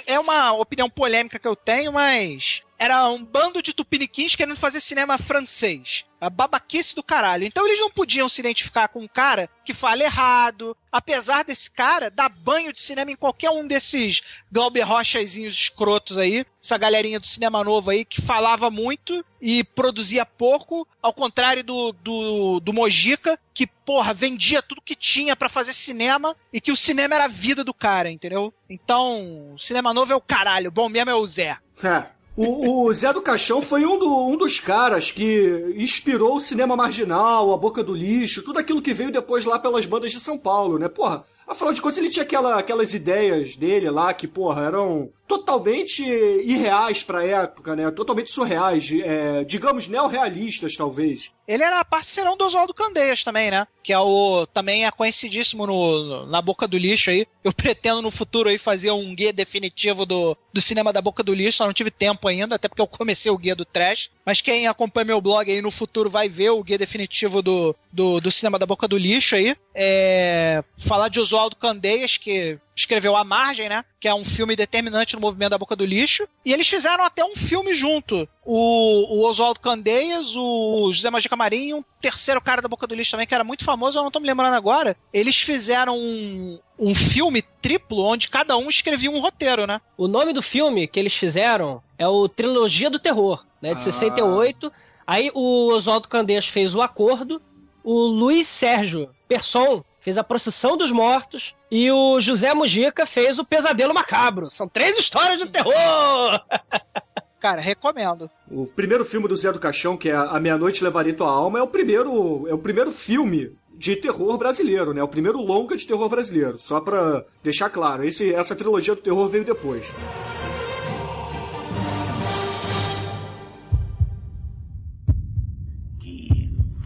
[0.07, 4.81] é uma opinião polêmica que eu tenho, mas era um bando de tupiniquins querendo fazer
[4.81, 6.05] cinema francês.
[6.21, 7.45] A babaquice do caralho.
[7.45, 10.77] Então eles não podiam se identificar com um cara que fala errado.
[10.91, 16.47] Apesar desse cara dar banho de cinema em qualquer um desses Glauber Rochazinhos escrotos aí.
[16.63, 20.89] Essa galerinha do cinema novo aí que falava muito e produzia pouco.
[21.03, 26.35] Ao contrário do, do, do Mojica, que, porra, vendia tudo que tinha para fazer cinema
[26.51, 28.53] e que o cinema era a vida do cara, entendeu?
[28.69, 30.71] Então, cinema novo é o caralho.
[30.71, 31.59] Bom mesmo é o Zé.
[31.85, 32.14] É.
[32.37, 36.75] O, o Zé do Caixão foi um, do- um dos caras que inspirou o cinema
[36.77, 40.37] marginal, a boca do lixo, tudo aquilo que veio depois lá pelas bandas de São
[40.37, 40.89] Paulo, né?
[40.89, 46.03] Porra, afinal de contas ele tinha aquela, aquelas ideias dele lá que, porra, eram totalmente
[46.03, 47.91] irreais pra época, né?
[47.91, 51.31] Totalmente surreais, é, digamos neorrealistas, talvez.
[51.47, 53.67] Ele era parceirão do Oswaldo Candeias também, né?
[53.83, 54.47] Que é o.
[54.47, 57.27] Também é conhecidíssimo no, na boca do lixo aí.
[57.43, 61.35] Eu pretendo no futuro aí fazer um guia definitivo do, do cinema da boca do
[61.35, 61.59] lixo.
[61.59, 64.11] Só não tive tempo ainda, até porque eu comecei o guia do trash.
[64.25, 68.21] Mas quem acompanha meu blog aí no futuro vai ver o guia definitivo do, do,
[68.21, 69.55] do cinema da boca do lixo aí.
[69.75, 73.85] É, falar de Oswaldo Candeias, que escreveu A Margem, né?
[74.01, 76.27] Que é um filme determinante no movimento da boca do lixo.
[76.45, 78.29] E eles fizeram até um filme junto.
[78.45, 82.95] O, o Oswaldo Candeias, o José Magica Marim e um terceiro cara da boca do
[82.95, 84.97] lixo também, que era muito famoso, eu não tô me lembrando agora.
[85.13, 89.81] Eles fizeram um, um filme triplo onde cada um escrevia um roteiro, né?
[89.97, 93.71] O nome do filme que eles fizeram é o Trilogia do Terror, né?
[93.75, 93.85] De Ah.
[93.85, 94.71] 68.
[95.07, 97.41] Aí o Oswaldo Candeias fez o Acordo,
[97.83, 103.45] o Luiz Sérgio Persson fez a Procissão dos Mortos e o José Mujica fez o
[103.45, 104.51] Pesadelo Macabro.
[104.51, 105.73] São três histórias de terror!
[107.41, 108.31] Cara, recomendo.
[108.51, 111.63] O primeiro filme do Zé do Caixão, que é A Meia-Noite Levaria Tua Alma, é
[111.63, 115.03] o primeiro, é o primeiro filme de terror brasileiro, né?
[115.03, 116.59] O primeiro longa de terror brasileiro.
[116.59, 119.87] Só pra deixar claro, esse, essa trilogia do terror veio depois.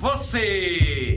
[0.00, 1.07] Você!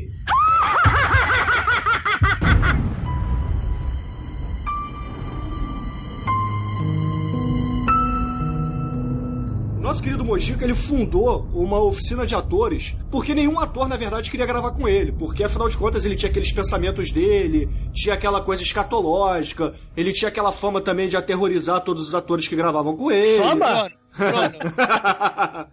[9.81, 14.45] Nosso querido Mojica, ele fundou uma oficina de atores, porque nenhum ator, na verdade, queria
[14.45, 18.61] gravar com ele, porque afinal de contas ele tinha aqueles pensamentos dele, tinha aquela coisa
[18.61, 23.43] escatológica, ele tinha aquela fama também de aterrorizar todos os atores que gravavam com ele.
[23.43, 23.89] Fama?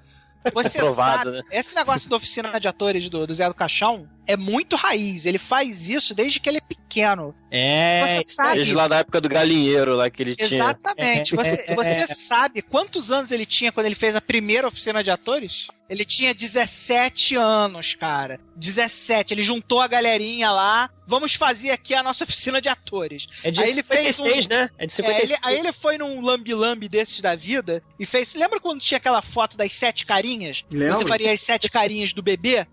[0.54, 1.42] Você Provado, sabe, né?
[1.50, 5.26] esse negócio da oficina de atores do, do Zé do Caixão é muito raiz.
[5.26, 7.34] Ele faz isso desde que ele é pequeno.
[7.50, 8.56] É, Você sabe.
[8.56, 10.46] Desde lá da época do galinheiro lá que ele tinha.
[10.46, 11.34] Exatamente.
[11.34, 15.66] Você, você sabe quantos anos ele tinha quando ele fez a primeira oficina de atores?
[15.88, 18.38] Ele tinha 17 anos, cara.
[18.54, 19.32] 17.
[19.32, 20.90] Ele juntou a galerinha lá.
[21.06, 23.26] Vamos fazer aqui a nossa oficina de atores.
[23.42, 24.70] é de Aí ele fez 56, um- né?
[24.76, 25.30] É de É, 56.
[25.30, 28.34] ele- aí ele foi num lambi-lambi desses da vida e fez.
[28.34, 30.62] Lembra quando tinha aquela foto das sete carinhas?
[30.70, 30.98] Lembro.
[30.98, 32.66] Você faria as sete carinhas do bebê?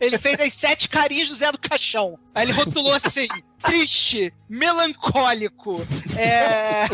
[0.00, 2.18] Ele fez as sete carinhas do Zé do Caixão.
[2.34, 3.26] Aí ele rotulou assim:
[3.62, 6.86] triste, melancólico, é,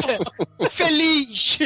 [0.71, 1.59] feliz.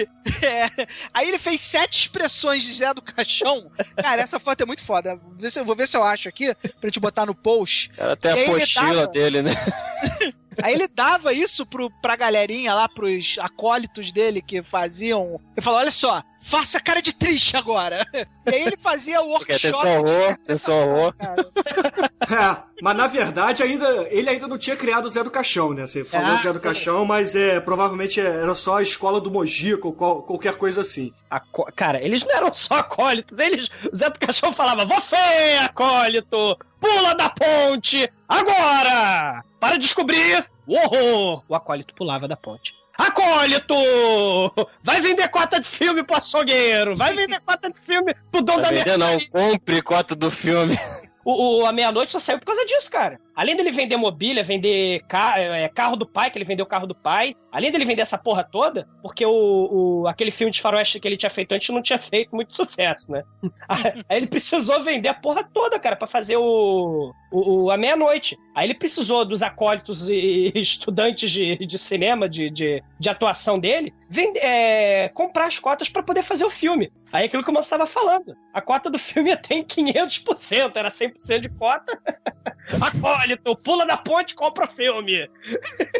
[0.42, 0.86] é.
[1.12, 3.70] Aí ele fez sete expressões de Zé do Caixão.
[3.96, 5.16] Cara, essa foto é muito foda.
[5.64, 7.88] Vou ver se, eu acho aqui pra gente botar no post.
[7.90, 9.52] Cara, até E a apostila dava- dele, né?
[10.60, 15.40] Aí ele dava isso pro, pra galerinha lá, pros acólitos dele que faziam.
[15.56, 18.06] Ele falou: olha só, faça cara de triste agora.
[18.50, 19.76] E aí ele fazia o Porque workshop.
[19.76, 21.14] atenção horror, atenção horror.
[22.30, 25.86] É, mas na verdade ainda ele ainda não tinha criado o Zé do Caixão, né?
[25.86, 26.60] Você falou Ah, Zé do sim.
[26.62, 31.10] Caixão, mas é provavelmente era só a escola do Mojica ou qual- qualquer coisa assim.
[31.30, 33.68] Aco- Cara, eles não eram só acólitos, eles.
[33.90, 35.16] O Zé do Caixão falava: Você,
[35.64, 39.42] acólito, pula da ponte agora!
[39.58, 41.42] Para descobrir o horror!
[41.48, 42.74] O acólito pulava da ponte.
[42.98, 43.74] Acólito!
[44.82, 46.96] Vai vender cota de filme pro açougueiro!
[46.96, 49.30] Vai vender cota de filme pro dono da Vai vender não, mercearia!
[49.30, 50.76] compre cota do filme.
[51.30, 53.20] O, o- a meia-noite só saiu por causa disso, cara.
[53.36, 56.86] Além dele vender mobília, vender ca- é, carro do pai, que ele vendeu o carro
[56.86, 57.36] do pai.
[57.52, 59.32] Além dele vender essa porra toda, porque o,
[60.02, 63.12] o- aquele filme de faroeste que ele tinha feito antes não tinha feito muito sucesso,
[63.12, 63.22] né?
[63.68, 68.34] Aí ele precisou vender a porra toda, cara, pra fazer o, o, o- a meia-noite.
[68.54, 73.92] Aí ele precisou dos acólitos e estudantes de, de cinema, de, de, de atuação dele,
[74.08, 76.90] vender, é, comprar as cotas pra poder fazer o filme.
[77.12, 78.34] Aí aquilo que o moço estava falando.
[78.52, 81.98] A cota do filme ia ter em 500%, era 100% de cota.
[82.80, 85.28] Acólito, pula da ponte e compra o filme.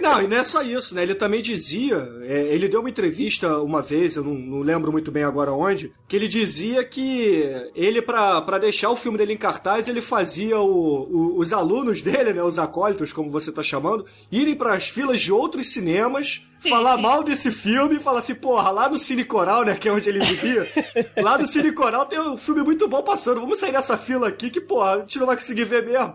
[0.01, 1.03] Não, e não é só isso, né?
[1.03, 5.11] Ele também dizia, é, ele deu uma entrevista uma vez, eu não, não lembro muito
[5.11, 7.43] bem agora onde, que ele dizia que
[7.75, 10.67] ele, pra, pra deixar o filme dele em cartaz, ele fazia o,
[11.11, 15.33] o- os alunos dele, né, os acólitos, como você tá chamando, irem pras filas de
[15.33, 19.75] outros cinemas, falar mal desse filme e falar assim, porra, lá no Cine Coral, né,
[19.75, 20.69] que é onde ele vivia,
[21.17, 24.51] lá no Cine Coral tem um filme muito bom passando, vamos sair dessa fila aqui
[24.51, 26.15] que, porra, a gente não vai conseguir ver mesmo.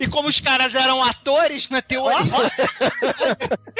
[0.00, 2.18] E como os caras eram atores na teoria,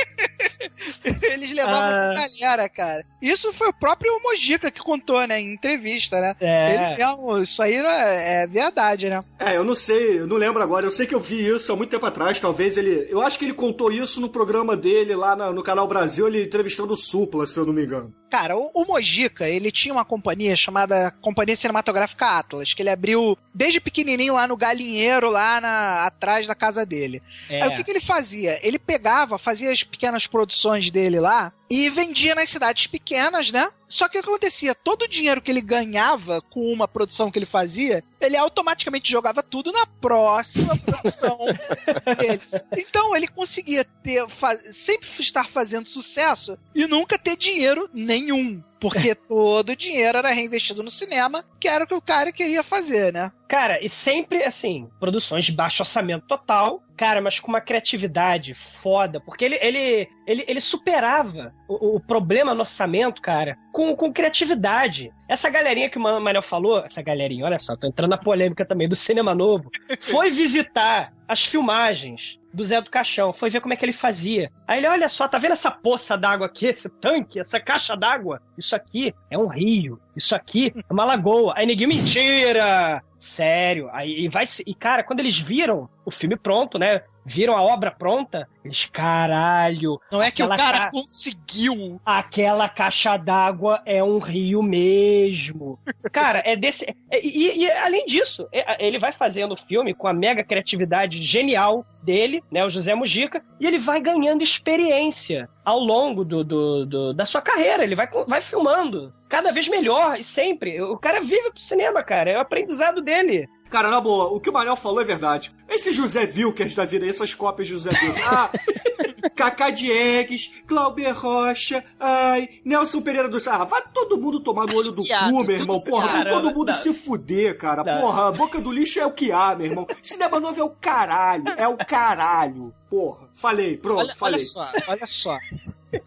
[1.22, 2.12] eles levavam Ah.
[2.14, 3.04] pra galera, cara.
[3.20, 6.34] Isso foi o próprio Mojica que contou, né, em entrevista, né?
[6.40, 6.94] É.
[6.94, 9.20] Ele isso aí é, é verdade, né?
[9.38, 10.86] É, eu não sei, eu não lembro agora.
[10.86, 12.40] Eu sei que eu vi isso há muito tempo atrás.
[12.40, 13.06] Talvez ele.
[13.10, 16.44] Eu acho que ele contou isso no programa dele lá na- no canal Brasil, ele
[16.44, 18.12] entrevistando o Supla, se eu não me engano.
[18.30, 23.38] Cara, o, o Mojica, ele tinha uma companhia chamada Companhia Cinematográfica Atlas, que ele abriu
[23.54, 27.22] desde pequenininho lá no galinheiro, lá na- atrás da casa dele.
[27.48, 27.62] É.
[27.62, 28.58] Aí o que, que ele fazia?
[28.62, 33.70] Ele pegava, fazia as pequenas produções dele lá e vendia nas cidades pequenas, né?
[33.88, 34.74] Só que o que acontecia?
[34.74, 39.42] Todo o dinheiro que ele ganhava com uma produção que ele fazia, ele automaticamente jogava
[39.42, 41.38] tudo na próxima produção
[42.18, 42.42] dele.
[42.76, 44.26] Então ele conseguia ter
[44.70, 48.62] sempre estar fazendo sucesso e nunca ter dinheiro nenhum.
[48.80, 52.62] Porque todo o dinheiro era reinvestido no cinema, que era o que o cara queria
[52.62, 53.30] fazer, né?
[53.48, 59.20] Cara, e sempre, assim, produções de baixo orçamento total, cara, mas com uma criatividade foda,
[59.20, 65.10] porque ele, ele, ele, ele superava o, o problema no orçamento, cara, com, com criatividade.
[65.28, 68.66] Essa galerinha que o Man- Manel falou, essa galerinha, olha só, tô entrando na polêmica
[68.66, 69.70] também do cinema novo,
[70.02, 74.50] foi visitar as filmagens do Zé do Caixão, foi ver como é que ele fazia.
[74.66, 78.40] Aí ele, olha só, tá vendo essa poça d'água aqui, esse tanque, essa caixa d'água?
[78.56, 81.52] Isso aqui é um rio, isso aqui é uma lagoa.
[81.56, 83.02] Aí ninguém, mentira!
[83.18, 83.90] Sério.
[83.92, 87.02] Aí e vai E cara, quando eles viram o filme pronto, né?
[87.28, 90.00] Viram a obra pronta, eles, caralho.
[90.10, 92.00] Não é que o cara ca- conseguiu.
[92.04, 95.78] Aquela caixa d'água é um rio mesmo.
[96.12, 96.84] Cara, é desse.
[97.10, 101.20] é- e, e, além disso, é- ele vai fazendo o filme com a mega criatividade
[101.22, 102.64] genial dele, né?
[102.64, 107.42] O José Mujica, e ele vai ganhando experiência ao longo do, do- do- da sua
[107.42, 107.82] carreira.
[107.84, 110.80] Ele vai, vai filmando cada vez melhor e sempre.
[110.80, 112.30] O cara vive pro cinema, cara.
[112.30, 113.46] É o aprendizado dele.
[113.70, 115.52] Cara, na boa, o que o Manel falou é verdade.
[115.68, 118.26] Esse José Wilkers da vida, essas cópias de José Wilkers.
[118.26, 118.50] Ah,
[119.34, 124.90] Cacá Diegues, Glauber Rocha, ai, Nelson Pereira do Ah, vai todo mundo tomar no olho
[124.90, 125.80] do cu, meu irmão.
[125.80, 126.74] Porra, vai todo mundo não.
[126.74, 127.84] se fuder, cara.
[127.84, 128.00] Não.
[128.00, 129.86] Porra, a boca do lixo é o que há, meu irmão.
[130.02, 131.44] Cinema novo é o caralho.
[131.56, 132.74] É o caralho.
[132.90, 134.40] Porra, falei, pronto, Olha, falei.
[134.40, 135.38] olha só, olha só.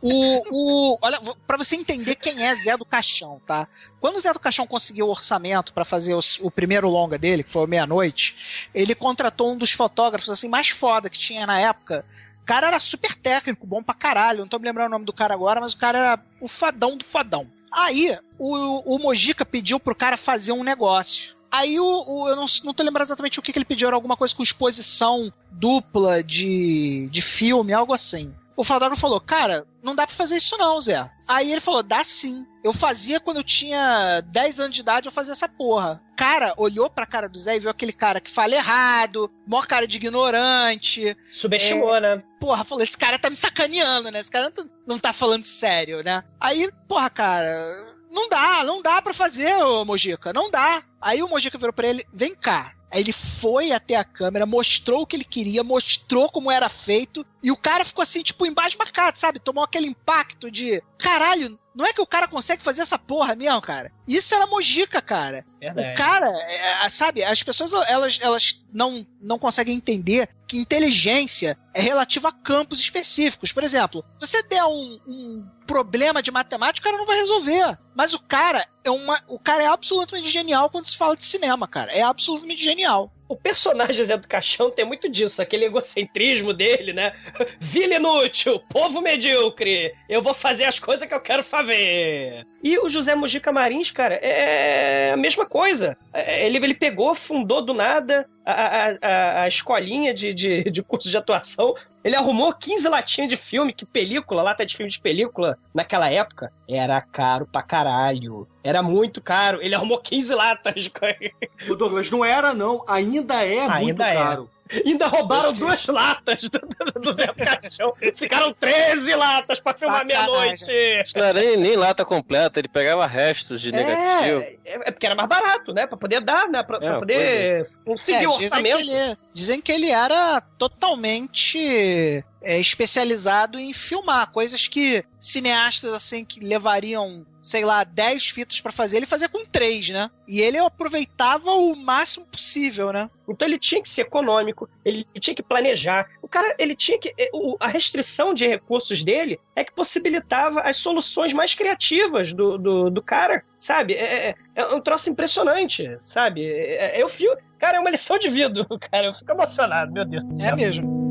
[0.02, 3.68] O, o, olha, para você entender quem é Zé do Caixão, tá?
[4.00, 7.44] Quando o Zé do Caixão conseguiu o orçamento pra fazer os- o, primeiro longa dele,
[7.44, 8.36] que foi o Meia-Noite,
[8.76, 12.06] ele contratou um dos fotógrafos assim mais foda que tinha na época.
[12.42, 14.40] O cara era super técnico, bom pra caralho.
[14.42, 16.96] Não tô me lembrando o nome do cara agora, mas o cara era o fadão
[16.98, 17.48] do fadão.
[17.72, 21.36] Aí, o, o Mojica pediu pro cara fazer um negócio.
[21.50, 23.96] Aí o, o- eu não, não tô lembrando exatamente o que, que ele pediu, era
[23.96, 28.34] alguma coisa com exposição dupla de, de filme, algo assim.
[28.62, 31.10] O fotógrafo falou, cara, não dá pra fazer isso não, Zé.
[31.28, 32.46] Aí ele falou, dá sim.
[32.64, 36.00] Eu fazia quando eu tinha 10 anos de idade, eu fazia essa porra.
[36.16, 39.88] Cara, olhou pra cara do Zé e viu aquele cara que fala errado, maior cara
[39.88, 41.18] de ignorante.
[41.32, 42.22] Subestimou, né?
[42.40, 44.20] Porra, falou, esse cara tá me sacaneando, né?
[44.20, 46.24] Esse cara não tá, não tá falando sério, né?
[46.40, 50.84] Aí, porra, cara, não dá, não dá pra fazer, ô Mojica, não dá.
[51.02, 52.76] Aí o Mojica virou pra ele, vem cá.
[52.92, 57.26] Aí ele foi até a câmera, mostrou o que ele queria, mostrou como era feito,
[57.42, 59.40] e o cara ficou assim, tipo, embaixo marcado, sabe?
[59.40, 63.62] Tomou aquele impacto de, caralho, não é que o cara consegue fazer essa porra mesmo,
[63.62, 63.92] cara?
[64.06, 65.46] Isso era Mojica, cara.
[65.60, 65.94] Verdade.
[65.94, 71.82] O cara, é, sabe, as pessoas elas, elas não, não conseguem entender que inteligência é
[71.82, 73.54] relativa a campos específicos.
[73.54, 77.80] Por exemplo, se você der um, um problema de matemática, o cara não vai resolver.
[77.96, 81.70] Mas o cara é uma, o cara é absolutamente genial quando se fala de cinema,
[81.70, 81.94] cara.
[81.94, 83.14] É absolutamente genial.
[83.32, 87.14] O personagem Zé do Caixão tem muito disso, aquele egocentrismo dele, né?
[87.62, 92.46] Vila inútil, povo medíocre, eu vou fazer as coisas que eu quero fazer.
[92.62, 95.96] E o José Mujica Marins, cara, é a mesma coisa.
[96.14, 100.84] É, Ele, ele pegou, fundou do nada a, a, a, a escolinha de, de, de
[100.84, 101.74] curso de atuação.
[102.04, 106.52] Ele arrumou 15 latinhas de filme, que película, lata de filme de película, naquela época,
[106.68, 108.48] era caro pra caralho.
[108.64, 109.60] Era muito caro.
[109.62, 110.90] Ele arrumou 15 latas.
[111.70, 114.14] O Douglas, não era não, ainda é muito Ainda é.
[114.14, 114.50] caro.
[114.86, 117.94] Ainda roubaram duas latas do, Zé do Caixão.
[118.16, 120.28] Ficaram 13 latas pra filmar Sacanagem.
[120.32, 121.04] meia-noite.
[121.04, 124.42] Isso não era nem, nem lata completa, ele pegava restos de negativo.
[124.42, 125.86] É, é, é porque era mais barato, né?
[125.88, 126.64] Pra poder dar, né?
[126.64, 128.80] Pra, pra É, poder conseguir É, o dizem, que orçamento.
[128.80, 136.40] ele, dizem que ele era totalmente é, especializado em filmar coisas que cineastas assim que
[136.40, 140.10] levariam, sei lá, 10 fitas pra fazer, ele fazia com 3, né?
[140.28, 143.10] E ele aproveitava o máximo possível, né?
[143.28, 146.08] Então ele tinha que ser econômico, ele tinha que planejar.
[146.22, 147.14] O cara, ele tinha que.
[147.18, 152.90] eh, A restrição de recursos dele é que possibilitava as soluções mais criativas do, do,
[152.90, 153.94] do cara, sabe?
[153.94, 156.46] É, é- é um troço impressionante, sabe?
[156.46, 157.36] É, é, eu fio.
[157.58, 159.08] Cara, é uma lição de vida, cara.
[159.08, 160.50] Eu fico emocionado, meu Deus do céu.
[160.50, 161.11] É mesmo.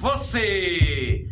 [0.00, 1.26] Você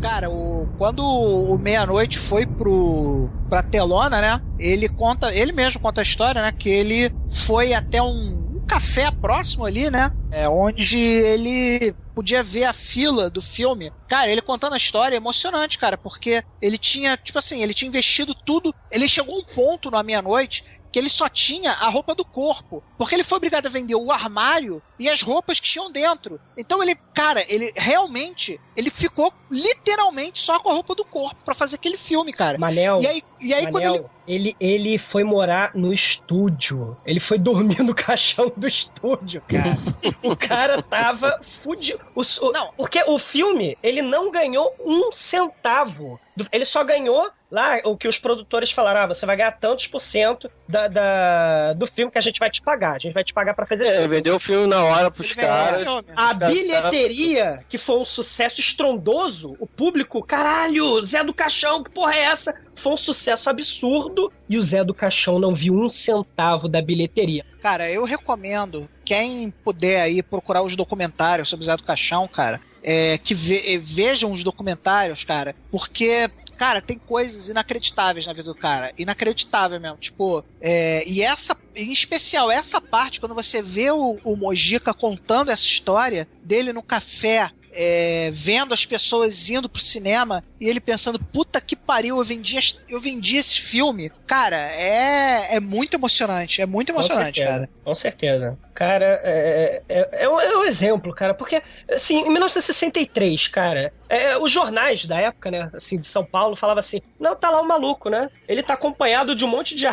[0.00, 4.40] Cara, o, quando o Meia-Noite foi pro, pra telona, né?
[4.56, 6.52] Ele conta, ele mesmo conta a história, né?
[6.52, 7.12] Que ele
[7.44, 10.12] foi até um, um café próximo ali, né?
[10.30, 13.92] É, onde ele podia ver a fila do filme.
[14.08, 17.88] Cara, ele contando a história é emocionante, cara, porque ele tinha, tipo assim, ele tinha
[17.88, 18.74] investido tudo.
[18.90, 22.82] Ele chegou a um ponto na meia-noite que ele só tinha a roupa do corpo.
[22.96, 26.40] Porque ele foi obrigado a vender o armário e as roupas que tinham dentro.
[26.56, 31.54] Então ele, cara, ele realmente, ele ficou literalmente só com a roupa do corpo pra
[31.54, 32.58] fazer aquele filme, cara.
[32.58, 34.56] Manel, E aí, e aí quando Manel, ele.
[34.58, 34.84] ele...
[34.88, 36.96] ele foi morar no estúdio.
[37.04, 39.76] Ele foi dormir no caixão do estúdio, cara.
[40.22, 42.00] o cara tava fudido.
[42.14, 42.72] O, o- Não.
[42.76, 46.18] Porque o filme, ele não ganhou um centavo.
[46.52, 50.00] Ele só ganhou lá o que os produtores falaram: ah, você vai ganhar tantos por
[50.00, 52.96] cento da, da- do filme que a gente vai te pagar.
[52.96, 54.08] A gente vai te pagar pra fazer É, filme.
[54.08, 55.86] vendeu o filme na hora pros Ele caras.
[56.16, 62.14] A bilheteria, que foi um sucesso estrondoso, o público, caralho, Zé do Caixão, que porra
[62.14, 62.54] é essa?
[62.76, 67.44] Foi um sucesso absurdo e o Zé do Caixão não viu um centavo da bilheteria.
[67.62, 72.60] Cara, eu recomendo, quem puder aí procurar os documentários sobre o Zé do Caixão, cara,
[72.82, 76.30] é, que ve- vejam os documentários, cara, porque.
[76.56, 78.92] Cara, tem coisas inacreditáveis na vida do cara.
[78.96, 79.98] Inacreditável mesmo.
[79.98, 85.50] Tipo, é, e essa, em especial, essa parte, quando você vê o, o Mojica contando
[85.50, 91.18] essa história dele no café, é, vendo as pessoas indo pro cinema e ele pensando,
[91.18, 92.56] puta que pariu, eu vendi,
[92.88, 94.10] eu vendi esse filme.
[94.26, 96.62] Cara, é, é muito emocionante.
[96.62, 97.70] É muito emocionante, Com certeza, cara.
[97.84, 98.58] Com certeza.
[98.72, 104.36] Cara, é, é, é, um, é um exemplo, cara, porque, assim, em 1963, cara, é,
[104.36, 107.66] os jornais da época, né, assim, de São Paulo, falavam assim, não, tá lá o
[107.66, 108.28] maluco, né?
[108.48, 109.86] Ele tá acompanhado de um monte de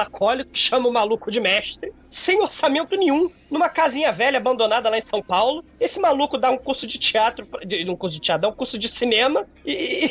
[0.00, 4.96] alcoólico que chama o maluco de mestre, sem orçamento nenhum, numa casinha velha abandonada lá
[4.98, 5.64] em São Paulo.
[5.78, 8.78] Esse maluco dá um curso de teatro, de, um curso de teatro, dá um curso
[8.78, 10.10] de cinema, e,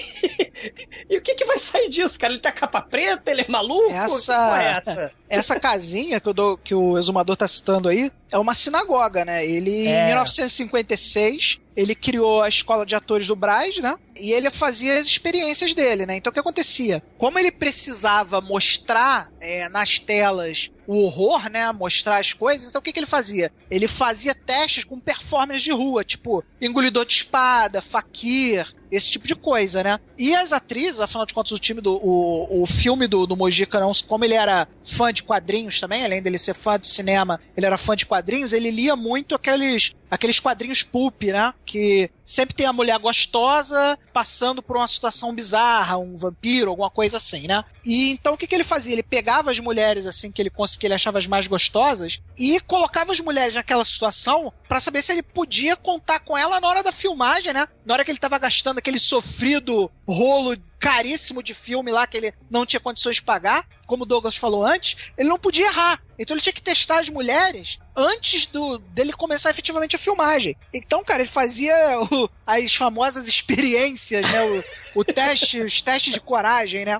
[1.09, 2.31] e, o que que vai sair disso, cara?
[2.33, 3.91] Ele tá capa preta, ele é maluco?
[3.91, 5.11] Essa- é essa?
[5.31, 9.45] Essa casinha que, dou- que o exumador tá citando aí é uma sinagoga, né?
[9.45, 10.01] Ele, É.
[10.01, 13.95] em 1956, ele criou a escola de atores do Braz, né?
[14.19, 16.17] E ele fazia as experiências dele, né?
[16.17, 17.01] Então o que acontecia?
[17.17, 21.71] Como ele precisava mostrar é, nas telas o horror, né?
[21.71, 23.51] Mostrar as coisas, então o que, que ele fazia?
[23.69, 29.35] Ele fazia testes com performance de rua, tipo engolidor de espada, faquir, esse tipo de
[29.35, 29.99] coisa, né?
[30.17, 31.95] E as atrizes, afinal de contas, o time do.
[31.95, 36.37] O, o filme do, do Mojica, como ele era fã de quadrinhos também, além dele
[36.37, 40.83] ser fã de cinema, ele era fã de quadrinhos, ele lia muito aqueles, aqueles quadrinhos
[40.83, 41.53] pulp, né?
[41.65, 47.17] Que sempre tem a mulher gostosa passando por uma situação bizarra, um vampiro, alguma coisa
[47.17, 47.63] assim, né?
[47.85, 48.93] E então o que, que ele fazia?
[48.93, 52.59] Ele pegava as mulheres assim que ele cons- que ele achava as mais gostosas e
[52.61, 56.83] colocava as mulheres naquela situação pra saber se ele podia contar com ela na hora
[56.83, 57.67] da filmagem, né?
[57.85, 62.34] Na hora que ele tava gastando aquele sofrido rolo caríssimo de filme lá que ele
[62.49, 66.01] não tinha condições de pagar, como o Douglas falou antes, ele não podia errar.
[66.17, 70.57] Então ele tinha que testar as mulheres antes do dele começar efetivamente a filmagem.
[70.73, 71.75] Então, cara, ele fazia
[72.11, 74.43] o- as famosas experiências, né?
[74.43, 74.63] O,
[75.01, 76.99] o teste, os testes de coragem, né?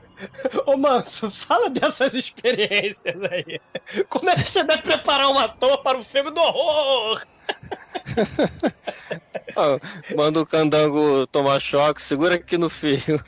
[0.68, 3.60] Ô Manso, fala dessas experiências aí.
[4.10, 7.26] Como é que você deve preparar um ator para o filme do horror?
[9.56, 9.80] Ó,
[10.16, 13.00] manda o candango tomar choque, segura aqui no fio.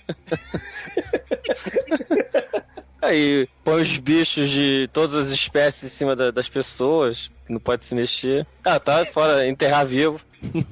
[3.02, 7.60] Aí, põe os bichos de todas as espécies em cima da- das pessoas, que não
[7.60, 8.48] pode se mexer.
[8.64, 10.22] Ah, tá, fora, enterrar vivo.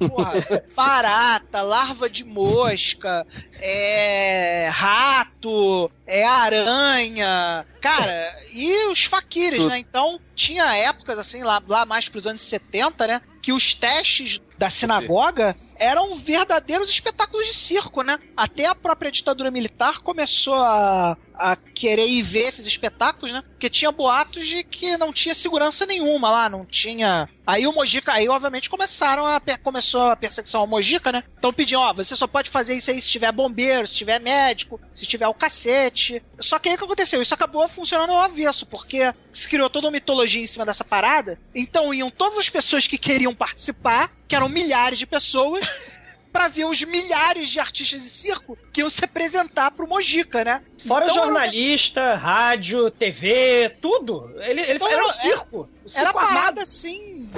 [0.08, 3.26] Porra, barata, larva de mosca,
[3.58, 9.78] é rato, é aranha, cara, e os faquires, né?
[9.78, 14.70] Então tinha épocas assim lá, lá mais pros anos 70, né, que os testes da
[14.70, 18.16] sinagoga eram verdadeiros espetáculos de circo, né?
[18.36, 23.42] Até a própria ditadura militar começou a, a querer ir ver esses espetáculos, né?
[23.42, 27.28] Porque tinha boatos de que não tinha segurança nenhuma lá, não tinha.
[27.46, 31.24] Aí o Mojica, aí obviamente começaram a começou a perseguição ao Mojica, né?
[31.36, 34.80] Então pediam, ó, você só pode fazer isso aí se tiver bombeiro, se tiver médico,
[34.94, 36.22] se tiver o cacete.
[36.38, 37.20] Só que aí o que aconteceu?
[37.20, 41.38] Isso acabou funcionando ao avesso, porque se criou toda uma mitologia em cima dessa parada.
[41.54, 45.68] Então iam todas as pessoas que queriam participar, que eram milhares de pessoas,
[46.32, 50.62] para ver os milhares de artistas de circo que iam se apresentar pro Mojica, né?
[50.86, 54.32] Fora Então, jornalista, rádio, TV, tudo.
[54.40, 55.68] Ele, ele Então, era um era- circo.
[55.84, 56.34] O circo Era armado.
[56.34, 57.28] parada assim.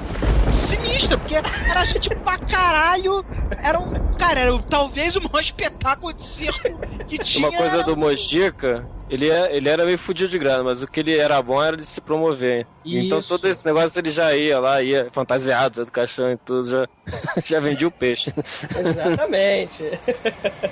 [0.75, 3.25] Sinistra, porque era gente pra caralho.
[3.62, 4.14] Era um.
[4.16, 7.49] Cara, era talvez o maior espetáculo de circo que tinha.
[7.49, 11.01] Uma coisa do Mojica, ele, é, ele era meio fudido de grana, mas o que
[11.01, 12.66] ele era bom era de se promover.
[12.85, 13.29] Então Isso.
[13.29, 16.89] todo esse negócio ele já ia lá, ia fantasiado, do Caixão e tudo, já,
[17.45, 18.33] já vendia o peixe.
[18.77, 19.85] Exatamente.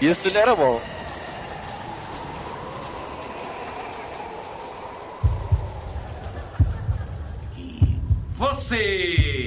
[0.00, 0.80] Isso ele era bom.
[8.38, 9.41] Você!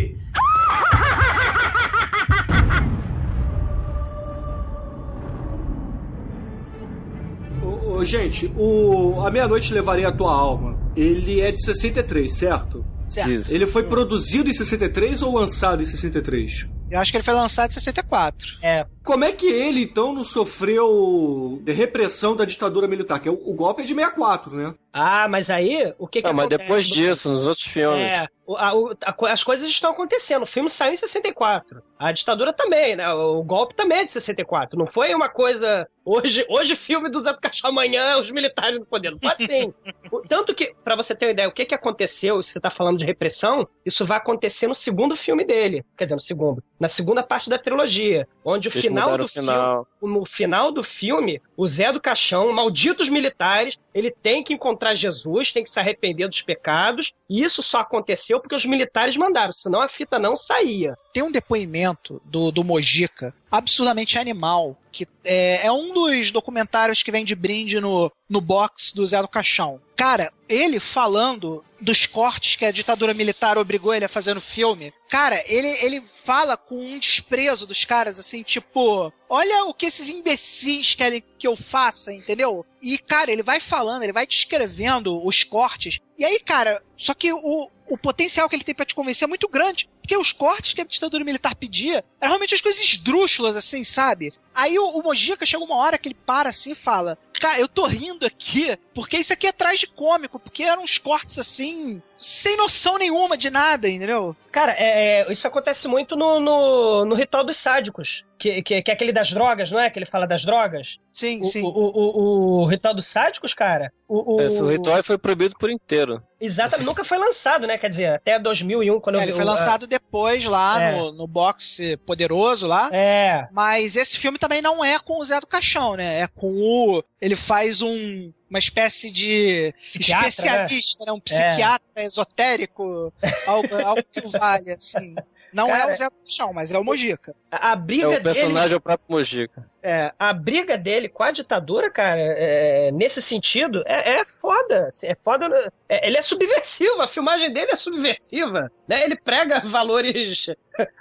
[7.63, 12.85] Ô, ô, gente, o A Meia-Noite Levaria a Tua Alma, ele é de 63, certo?
[13.09, 13.31] Certo.
[13.31, 13.53] Isso.
[13.53, 16.67] Ele foi produzido em 63 ou lançado em 63?
[16.91, 18.47] Eu acho que ele foi lançado em 64.
[18.61, 18.85] É.
[19.03, 23.19] Como é que ele, então, não sofreu de repressão da ditadura militar?
[23.19, 24.73] Que é o, o golpe é de 64, né?
[24.93, 26.61] Ah, mas aí, o que que Ah, mas acontece?
[26.67, 28.11] depois disso, nos outros filmes.
[28.11, 28.73] É, a-
[29.05, 30.43] a as coisas estão acontecendo.
[30.43, 31.81] O filme saiu em 64.
[31.97, 33.09] A ditadura também, né?
[33.13, 34.77] O golpe também é de 64.
[34.77, 35.87] Não foi uma coisa.
[36.03, 39.11] Hoje, hoje filme do Zé do Caixão, amanhã os militares no poder.
[39.11, 39.73] Não pode assim.
[40.11, 42.69] O- Tanto que, pra você ter uma ideia, o que, que aconteceu, se você tá
[42.69, 45.83] falando de repressão, isso vai acontecer no segundo filme dele.
[45.97, 46.61] Quer dizer, no segundo.
[46.79, 48.27] Na segunda parte da trilogia.
[48.43, 49.87] Onde o Eles final do o final.
[49.99, 50.15] filme.
[50.19, 55.51] No final do filme, o Zé do Caixão, malditos militares, ele tem que encontrar Jesus,
[55.51, 57.13] tem que se arrepender dos pecados.
[57.27, 60.95] E isso só aconteceu porque os militares mandaram, senão a fita não saía.
[61.13, 61.84] Tem um depoimento
[62.25, 67.79] do, do Mojica absurdamente animal, que é, é um dos documentários que vem de brinde
[67.79, 69.81] no, no box do Zé do Caixão.
[69.95, 74.93] Cara, ele falando dos cortes que a ditadura militar obrigou ele a fazer no filme.
[75.09, 80.09] Cara, ele, ele fala com um desprezo dos caras, assim, tipo, olha o que esses
[80.09, 82.65] imbecis querem que eu faça, entendeu?
[82.81, 85.99] E, cara, ele vai falando, ele vai descrevendo os cortes.
[86.17, 89.29] E aí, cara, só que o, o potencial que ele tem pra te convencer é
[89.29, 89.89] muito grande.
[90.05, 94.31] Porque os cortes que a ditadura militar pedia eram realmente as coisas esdrúxulas, assim, sabe?
[94.55, 97.67] Aí o, o Mojica chega uma hora que ele para assim e fala: Cara, eu
[97.67, 102.97] tô rindo aqui porque isso aqui é tragicômico, porque eram uns cortes assim, sem noção
[102.97, 104.33] nenhuma de nada, entendeu?
[104.51, 108.89] Cara, é, é, isso acontece muito no, no, no Ritual dos Sádicos, que, que, que
[108.89, 109.89] é aquele das drogas, não é?
[109.89, 110.97] Que ele fala das drogas.
[111.11, 111.61] Sim, O, sim.
[111.61, 113.91] o, o, o Ritual dos Sádicos, cara.
[114.07, 116.21] O, o, Esse, o ritual foi proibido por inteiro.
[116.39, 117.77] Exatamente, nunca foi lançado, né?
[117.77, 120.95] Quer dizer, até 2001, quando É, eu ele vi foi o- lançado depois lá É.
[120.95, 122.89] no, no box poderoso lá.
[122.93, 123.47] É.
[123.51, 126.19] Mas esse filme também não é com o Zé do Caixão, né?
[126.21, 127.03] É com o.
[127.19, 128.31] Ele faz um.
[128.49, 131.11] Uma espécie de Psiquiatra, especialista, né?
[131.11, 131.19] Um É.
[131.19, 133.11] psiquiatra esotérico,
[133.47, 135.15] algo, algo que o vale, assim.
[135.51, 137.35] Não Cara, é o Zé do Caixão, mas é o Mojica.
[137.51, 138.73] A, a É briga o personagem dele.
[138.73, 139.69] é o próprio Mojica.
[139.87, 144.87] É, a briga dele com a ditadura, cara, é, nesse sentido, é, é foda.
[144.87, 145.71] assim, É foda.
[145.87, 148.71] É, ele é subversivo, a filmagem dele é subversiva.
[148.87, 149.03] Né?
[149.03, 150.47] Ele prega valores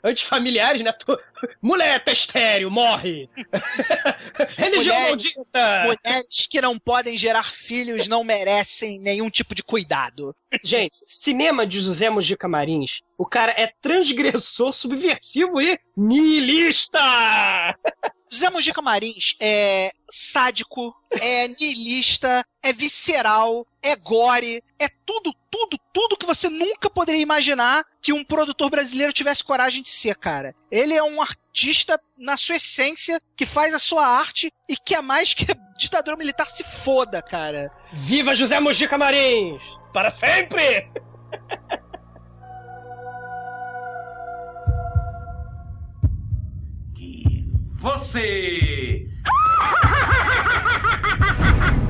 [0.05, 0.93] antifamiliares, né?
[0.93, 1.18] Tu-
[1.62, 3.28] Mulher, tá estéreo, morre!
[4.57, 5.82] Religião Mulheres- maldita!
[5.85, 10.35] Mulheres que não podem gerar filhos não merecem nenhum tipo de cuidado.
[10.62, 17.01] Gente, cinema de José Mojica Marins, o cara é transgressor, subversivo e niilista!
[18.35, 26.16] José Mojica Marins é sádico, é niilista, é visceral, é gore, é tudo, tudo, tudo
[26.16, 30.53] que você nunca poderia imaginar que um produtor brasileiro tivesse coragem de ser, cara.
[30.68, 35.01] Ele é um artista na sua essência que faz a sua arte e que é
[35.01, 37.70] mais que a ditadura militar se foda, cara.
[37.93, 39.62] Viva José Mojica Marins!
[39.93, 40.91] Para sempre!
[47.85, 49.07] Você!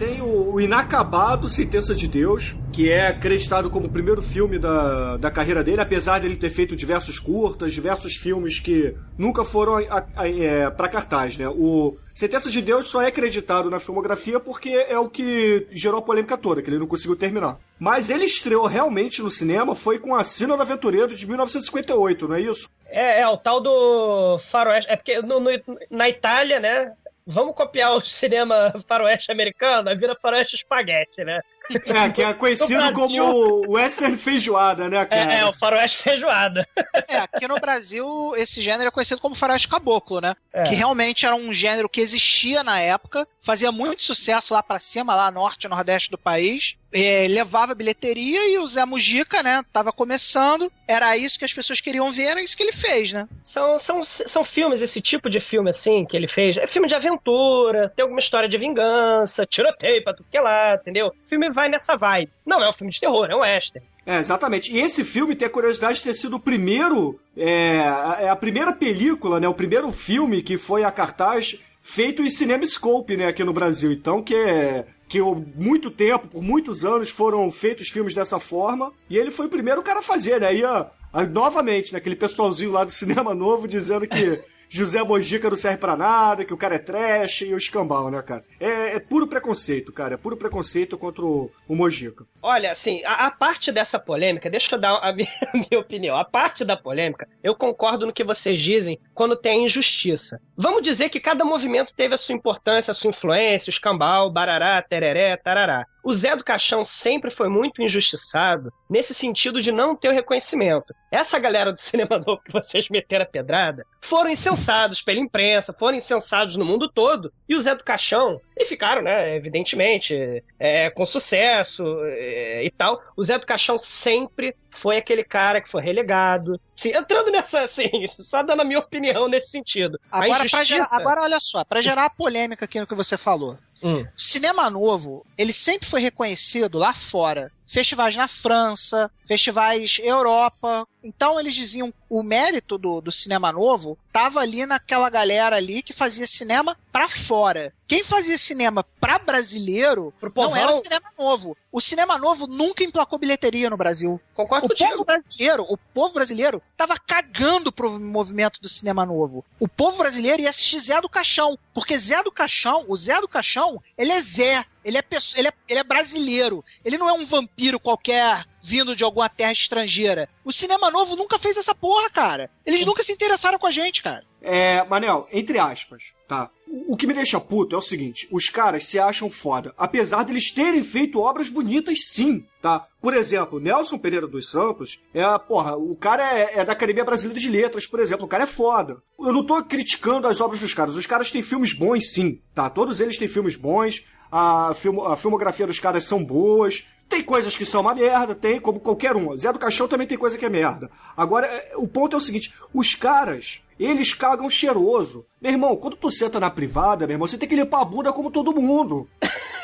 [0.00, 5.18] tem o, o Inacabado Sentença de Deus, que é acreditado como o primeiro filme da,
[5.18, 10.70] da carreira dele, apesar dele ter feito diversos curtas, diversos filmes que nunca foram é,
[10.70, 11.46] para cartaz, né?
[11.50, 16.02] O Sentença de Deus só é acreditado na filmografia porque é o que gerou a
[16.02, 17.58] polêmica toda, que ele não conseguiu terminar.
[17.78, 22.34] Mas ele estreou realmente no cinema foi com a Sina do Aventureiro de 1958, não
[22.36, 22.68] é isso?
[22.88, 24.90] É, é o tal do faroeste.
[24.90, 25.50] É porque no, no,
[25.90, 26.92] na Itália, né?
[27.26, 31.40] Vamos copiar o cinema faroeste americano, vira faroeste espaguete, né?
[31.86, 35.32] É, que é conhecido como western feijoada, né, cara?
[35.32, 36.66] É, é, o faroeste feijoada.
[37.06, 40.34] É, aqui no Brasil, esse gênero é conhecido como faroeste caboclo, né?
[40.52, 40.64] É.
[40.64, 45.14] Que realmente era um gênero que existia na época, fazia muito sucesso lá para cima,
[45.14, 46.76] lá norte e nordeste do país.
[46.92, 51.80] É, levava bilheteria e o Zé Mujica, né, tava começando, era isso que as pessoas
[51.80, 53.28] queriam ver, era isso que ele fez, né?
[53.40, 56.94] São, são, são filmes, esse tipo de filme, assim, que ele fez, é filme de
[56.96, 61.08] aventura, tem alguma história de vingança, tiroteio pra tudo que é lá, entendeu?
[61.08, 62.32] O filme vai nessa vibe.
[62.44, 63.86] Não é um filme de terror, é um western.
[64.04, 64.72] É, exatamente.
[64.72, 67.20] E esse filme tem a curiosidade de ter sido o primeiro.
[67.36, 67.76] É,
[68.20, 69.46] é a primeira película, né?
[69.46, 71.56] O primeiro filme que foi a cartaz
[71.90, 73.26] feito em CinemaScope, né?
[73.26, 73.92] Aqui no Brasil.
[73.92, 74.86] Então, que é.
[75.08, 78.92] Que muito tempo, por muitos anos, foram feitos filmes dessa forma.
[79.08, 80.50] E ele foi o primeiro cara a fazer, né?
[80.64, 84.40] A, a, novamente, né, aquele pessoalzinho lá do cinema novo dizendo que
[84.72, 88.22] José Mojica não serve pra nada, que o cara é trash e o escambau, né,
[88.22, 88.44] cara?
[88.60, 90.14] É, é puro preconceito, cara.
[90.14, 92.24] É puro preconceito contra o, o Mojica.
[92.40, 96.16] Olha, assim, a, a, parte dessa polêmica, deixa eu dar a minha, a minha, opinião.
[96.16, 100.40] A parte da polêmica, eu concordo no que vocês dizem quando tem injustiça.
[100.56, 104.80] Vamos dizer que cada movimento teve a sua importância, a sua influência, o escambau, barará,
[104.80, 105.84] tereré, tarará.
[106.02, 110.94] O Zé do Caixão sempre foi muito injustiçado nesse sentido de não ter o reconhecimento.
[111.10, 115.96] Essa galera do cinema novo que vocês meteram a pedrada foram incensados pela imprensa, foram
[115.98, 117.32] incensados no mundo todo.
[117.48, 123.02] E o Zé do Caixão, e ficaram, né, evidentemente, é, com sucesso é, e tal.
[123.16, 126.60] O Zé do Caixão sempre foi aquele cara que foi relegado.
[126.74, 129.98] Sim, entrando nessa, assim, só dando a minha opinião nesse sentido.
[130.10, 130.64] Agora, injustiça...
[130.64, 133.58] gerar, agora olha só, para gerar a polêmica aqui no que você falou.
[133.82, 134.06] Hum.
[134.16, 140.86] Cinema novo, ele sempre foi reconhecido lá fora festivais na França, festivais Europa.
[141.02, 145.92] Então eles diziam o mérito do, do cinema novo tava ali naquela galera ali que
[145.92, 147.72] fazia cinema para fora.
[147.86, 151.56] Quem fazia cinema para brasileiro não era o cinema novo.
[151.72, 154.20] O cinema novo nunca emplacou bilheteria no Brasil.
[154.34, 154.90] Concordo o contigo.
[154.90, 159.44] povo brasileiro, o povo brasileiro tava cagando pro movimento do cinema novo.
[159.60, 163.28] O povo brasileiro ia assistir Zé do Caixão, porque Zé do Caixão, o Zé do
[163.28, 165.04] Caixão, ele é Zé, ele é,
[165.36, 166.64] ele, é, ele é brasileiro.
[166.84, 170.28] Ele não é um vampiro qualquer vindo de alguma terra estrangeira.
[170.44, 172.50] O cinema novo nunca fez essa porra, cara.
[172.64, 174.24] Eles nunca se interessaram com a gente, cara.
[174.42, 176.50] É, Manel, entre aspas, tá?
[176.66, 180.50] O, que me deixa puto é o seguinte: os caras se acham foda, apesar deles
[180.50, 182.86] terem feito obras bonitas, sim, tá?
[183.02, 187.40] Por exemplo, Nelson Pereira dos Santos é, porra, o cara é, é da Academia Brasileira
[187.40, 189.02] de Letras, por exemplo, o cara é foda.
[189.18, 192.70] Eu não tô criticando as obras dos caras, os caras têm filmes bons, sim, tá?
[192.70, 196.86] Todos eles têm filmes bons a, film, a filmografia dos caras são boas.
[197.08, 199.36] Tem coisas que são uma merda, tem, como qualquer um.
[199.36, 200.88] Zé do Caixão também tem coisa que é merda.
[201.16, 205.26] Agora, é, o ponto é o seguinte: os caras, eles cagam cheiroso.
[205.40, 208.12] Meu irmão, quando tu senta na privada, meu irmão, você tem que limpar a bunda
[208.12, 209.08] como todo mundo.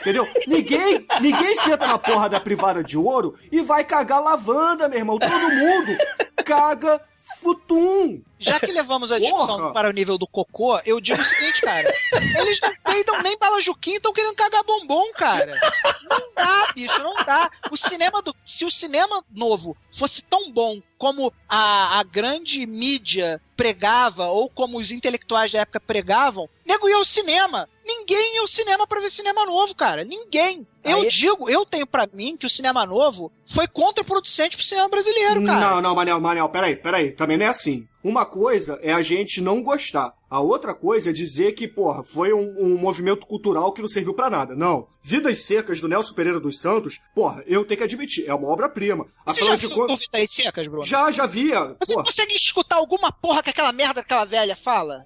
[0.01, 0.27] Entendeu?
[0.47, 5.19] ninguém, ninguém senta na porra da privada de ouro e vai cagar lavanda, meu irmão.
[5.19, 5.97] Todo mundo
[6.45, 7.01] caga
[7.47, 8.21] futum.
[8.39, 9.73] Já que levamos a discussão Porra.
[9.73, 11.89] para o nível do cocô, eu digo o seguinte, cara.
[12.13, 15.59] Eles não peidam nem bala juquinha, estão querendo cagar bombom, cara.
[16.09, 17.49] Não dá, bicho, não dá.
[17.71, 18.35] O cinema do.
[18.45, 24.79] Se o cinema novo fosse tão bom como a, a grande mídia pregava, ou como
[24.79, 27.69] os intelectuais da época pregavam, nego ia ao cinema.
[27.87, 30.03] Ninguém ia ao cinema para ver cinema novo, cara.
[30.03, 30.67] Ninguém.
[30.83, 31.09] Eu Aí...
[31.09, 35.61] digo, eu tenho para mim que o cinema novo foi contraproducente pro cinema brasileiro, cara.
[35.61, 37.13] Não, não, Manel, Manel, peraí, peraí.
[37.13, 37.87] Também não é assim.
[38.07, 40.15] Uma coisa é a gente não gostar.
[40.31, 44.15] A outra coisa é dizer que, porra, foi um, um movimento cultural que não serviu
[44.15, 44.55] para nada.
[44.55, 44.87] Não.
[45.03, 49.09] Vidas Secas, do Nelson Pereira dos Santos, porra, eu tenho que admitir, é uma obra-prima.
[49.27, 49.97] Você já viu conta...
[49.97, 50.85] Vidas Secas, Bruno?
[50.85, 51.75] Já, já via.
[51.81, 52.05] Você porra.
[52.07, 55.05] consegue escutar alguma porra que aquela merda daquela velha fala?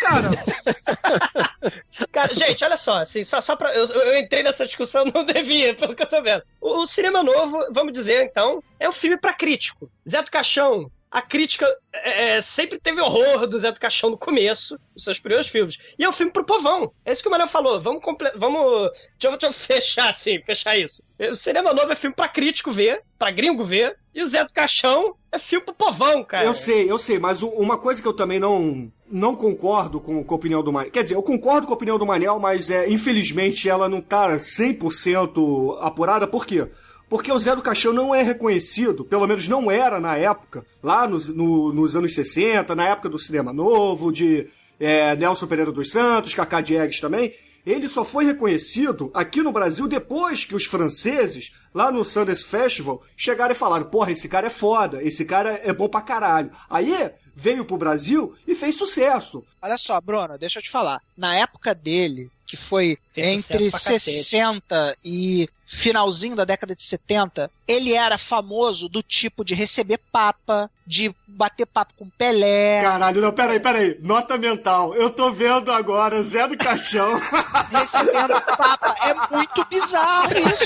[0.00, 0.30] Cara...
[2.10, 3.74] Cara, gente, olha só, assim, só, só pra...
[3.74, 6.42] Eu, eu, entrei nessa discussão, não devia, pelo que eu tô vendo.
[6.58, 9.90] O, o cinema novo, vamos dizer, então, é um filme para crítico.
[10.08, 14.16] Zé do Caixão, a crítica é, é, sempre teve horror do Zé do Caixão no
[14.16, 15.76] começo, dos seus primeiros filmes.
[15.98, 16.92] E é um filme pro povão.
[17.04, 17.80] É isso que o Manuel falou.
[17.80, 18.30] Vamos, comple...
[18.36, 18.90] Vamos...
[19.18, 21.02] Deixa, eu, deixa eu fechar assim, fechar isso.
[21.18, 24.52] O cinema novo é filme pra crítico ver, pra gringo ver, e o Zé do
[24.52, 26.46] Caixão é filme pro povão, cara.
[26.46, 30.34] Eu sei, eu sei, mas uma coisa que eu também não, não concordo com, com
[30.34, 30.92] a opinião do Manel.
[30.92, 34.36] Quer dizer, eu concordo com a opinião do Manel, mas é, infelizmente ela não tá
[34.36, 36.28] 100% apurada.
[36.28, 36.68] Por quê?
[37.10, 41.06] Porque o Zé do Caixão não é reconhecido, pelo menos não era na época, lá
[41.06, 44.46] nos, no- nos anos 60, na época do cinema novo, de
[44.78, 47.34] é, Nelson Pereira dos Santos, Cacá Diegues também.
[47.66, 53.02] Ele só foi reconhecido aqui no Brasil depois que os franceses, lá no Sundance Festival,
[53.14, 56.50] chegaram e falaram: Porra, esse cara é foda, esse cara é bom pra caralho.
[56.70, 59.44] Aí veio pro Brasil e fez sucesso.
[59.62, 61.00] Olha só, Bruno, deixa eu te falar.
[61.16, 64.24] Na época dele, que foi Fez entre sucesso pra cacete.
[64.24, 70.68] 60 e finalzinho da década de 70, ele era famoso do tipo de receber papa,
[70.84, 72.82] de bater papo com Pelé.
[72.82, 73.96] Caralho, não, peraí, peraí.
[74.00, 74.96] Nota mental.
[74.96, 77.20] Eu tô vendo agora Zé do Caixão.
[77.70, 78.96] Recebendo papa.
[79.00, 80.64] É muito bizarro isso.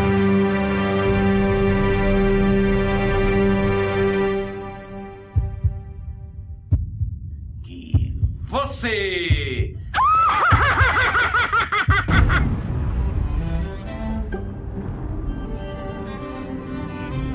[8.60, 9.74] Você!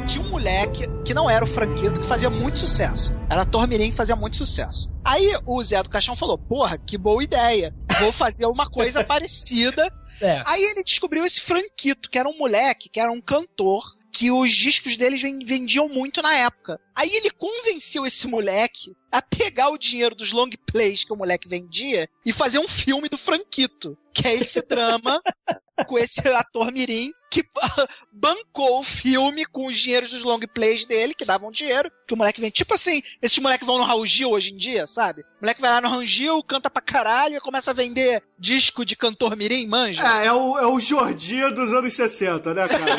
[0.08, 3.16] Tinha um moleque que não era o Franquito, que fazia muito sucesso.
[3.30, 4.90] Era Tormirim que fazia muito sucesso.
[5.06, 7.74] Aí o Zé do Caixão falou: Porra, que boa ideia.
[8.00, 9.92] Vou fazer uma coisa parecida.
[10.20, 10.44] É.
[10.46, 14.52] Aí ele descobriu esse Franquito, que era um moleque, que era um cantor, que os
[14.52, 16.80] discos deles ven- vendiam muito na época.
[16.96, 21.48] Aí ele convenceu esse moleque a pegar o dinheiro dos long plays que o moleque
[21.48, 25.22] vendia e fazer um filme do Franquito, que é esse drama
[25.88, 27.46] com esse ator mirim que
[28.12, 32.18] bancou o filme com os dinheiros dos long plays dele, que davam dinheiro, que o
[32.18, 35.22] moleque vem, tipo assim, esses moleques vão no Raul Gil hoje em dia, sabe?
[35.22, 38.84] O moleque vai lá no Raul Gil, canta pra caralho e começa a vender disco
[38.84, 40.04] de cantor mirim, manja?
[40.04, 42.92] É, é o, é o Jordi dos anos 60, né, cara?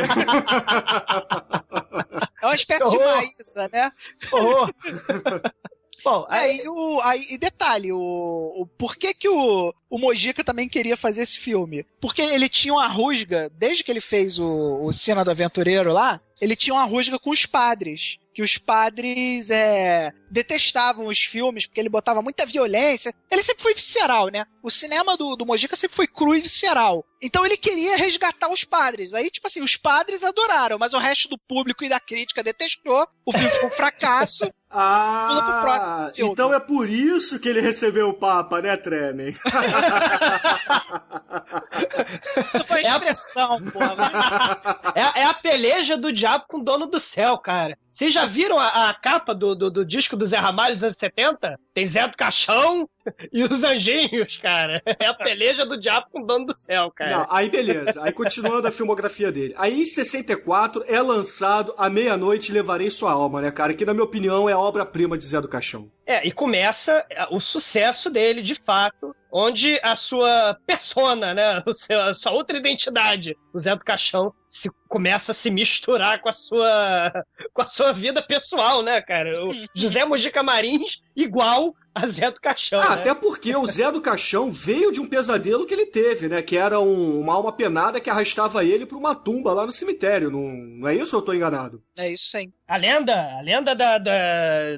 [2.43, 2.99] É uma espécie de.
[2.99, 3.82] Maísa, né?
[4.31, 4.73] Horror.
[6.05, 10.69] Bom, Aí, o, aí, e detalhe, o, o por que que o, o Mojica também
[10.69, 11.87] queria fazer esse filme?
[12.01, 16.21] Porque ele tinha uma rusga, desde que ele fez o, o Cena do Aventureiro lá,
[16.41, 18.19] ele tinha uma rusga com os padres.
[18.35, 23.15] Que os padres é, detestavam os filmes, porque ele botava muita violência.
[23.31, 24.47] Ele sempre foi visceral, né?
[24.63, 27.05] O cinema do, do Mojica sempre foi cru e visceral.
[27.21, 29.13] Então ele queria resgatar os padres.
[29.15, 33.07] Aí, tipo assim, os padres adoraram, mas o resto do público e da crítica detestou.
[33.25, 34.45] O filme foi um fracasso.
[34.73, 34.81] Pro
[35.61, 36.33] próximo Ah, filme.
[36.33, 39.37] então é por isso que ele recebeu o Papa, né, Tremen?
[42.55, 44.93] Isso foi expressão, porra.
[44.95, 47.77] É, é a peleja do diabo com o dono do céu, cara.
[47.91, 50.97] Vocês já viram a, a capa do, do, do disco do Zé Ramalho dos anos
[50.97, 51.59] 70?
[51.75, 52.89] Tem Zé do Caixão
[53.33, 54.83] e os anjinhos, cara.
[54.85, 57.19] É a peleja do diabo com o dono do céu, cara.
[57.19, 58.03] Não, aí beleza.
[58.03, 59.55] Aí continuando a filmografia dele.
[59.57, 63.75] Aí em 64 é lançado A Meia-Noite Levarei Sua Alma, né, cara?
[63.75, 65.91] Que na minha opinião é a obra-prima de Zé do Caixão.
[66.07, 72.01] É, e começa o sucesso dele, de fato, onde a sua persona, né, o seu,
[72.01, 76.33] a sua outra identidade, o Zé do Caixão, se começa a se misturar com a
[76.33, 77.13] sua
[77.55, 79.45] com a sua vida pessoal, né, cara?
[79.45, 83.03] O José Mojica Marins igual a Zé do Caixão, Ah, né?
[83.03, 86.43] até porque o Zé do Caixão veio de um pesadelo que ele teve, né?
[86.43, 90.31] Que era um- uma alma penada que arrastava ele pra uma tumba lá no cemitério.
[90.31, 91.83] Não, não é isso ou eu tô enganado?
[91.97, 92.53] É isso sim.
[92.73, 94.13] A lenda, a lenda da, da,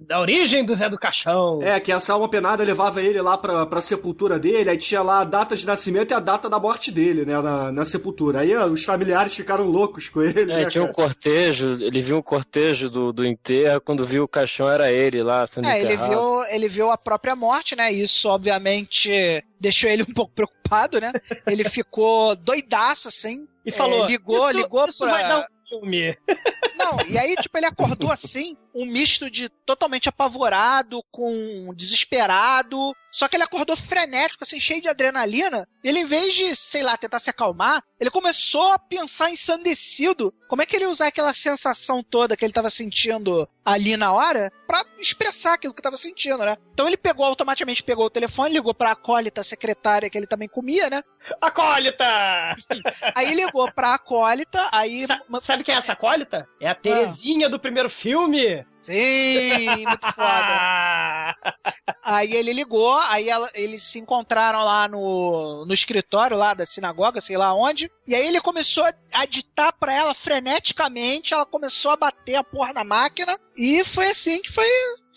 [0.03, 1.63] da origem do Zé do Caixão.
[1.63, 5.21] É, que essa alma penada levava ele lá pra, pra sepultura dele, aí tinha lá
[5.21, 7.41] a data de nascimento e a data da morte dele, né?
[7.41, 8.41] Na, na sepultura.
[8.41, 10.43] Aí ó, os familiares ficaram loucos com ele.
[10.43, 10.97] É, né, tinha um cara?
[11.09, 15.47] cortejo, ele viu um cortejo do, do enterro, quando viu o caixão era ele lá
[15.47, 16.11] sendo É, ele enterrado.
[16.11, 17.93] viu, ele viu a própria morte, né?
[17.93, 21.13] Isso, obviamente, deixou ele um pouco preocupado, né?
[21.47, 23.47] Ele ficou doidaço, assim.
[23.65, 25.13] E falou, É, ligou, "Isso- ligou isso pra...
[25.13, 26.17] vai dar um filme.
[26.77, 32.95] Não, e aí, tipo, ele acordou assim, um misto de totalmente apavorado com desesperado.
[33.12, 35.68] Só que ele acordou frenético, assim, cheio de adrenalina.
[35.85, 40.35] E ele, em vez de, sei lá, tentar se acalmar, ele começou a pensar ensandecido.
[40.49, 44.12] Como é que ele ia usar aquela sensação toda que ele tava sentindo ali na
[44.12, 46.57] hora pra expressar aquilo que tava sentindo, né?
[46.72, 50.91] Então ele pegou, automaticamente pegou o telefone, ligou pra acólita secretária que ele também comia,
[50.91, 51.03] né?
[51.41, 52.05] Acólita!
[53.14, 55.07] Aí ligou pra acólita, aí.
[55.07, 56.49] Sa- sabe quem é essa acólita?
[56.61, 58.64] É a Terezinha do primeiro filme.
[58.81, 61.37] Sim, muito foda.
[62.05, 67.21] Aí ele ligou, aí ela- eles se encontraram lá no, no escritório lá da sinagoga,
[67.23, 67.91] sei lá onde.
[68.07, 72.75] E aí ele começou a ditar pra ela freneticamente, ela começou a bater a porra
[72.75, 73.39] na máquina.
[73.57, 74.67] E foi assim que foi,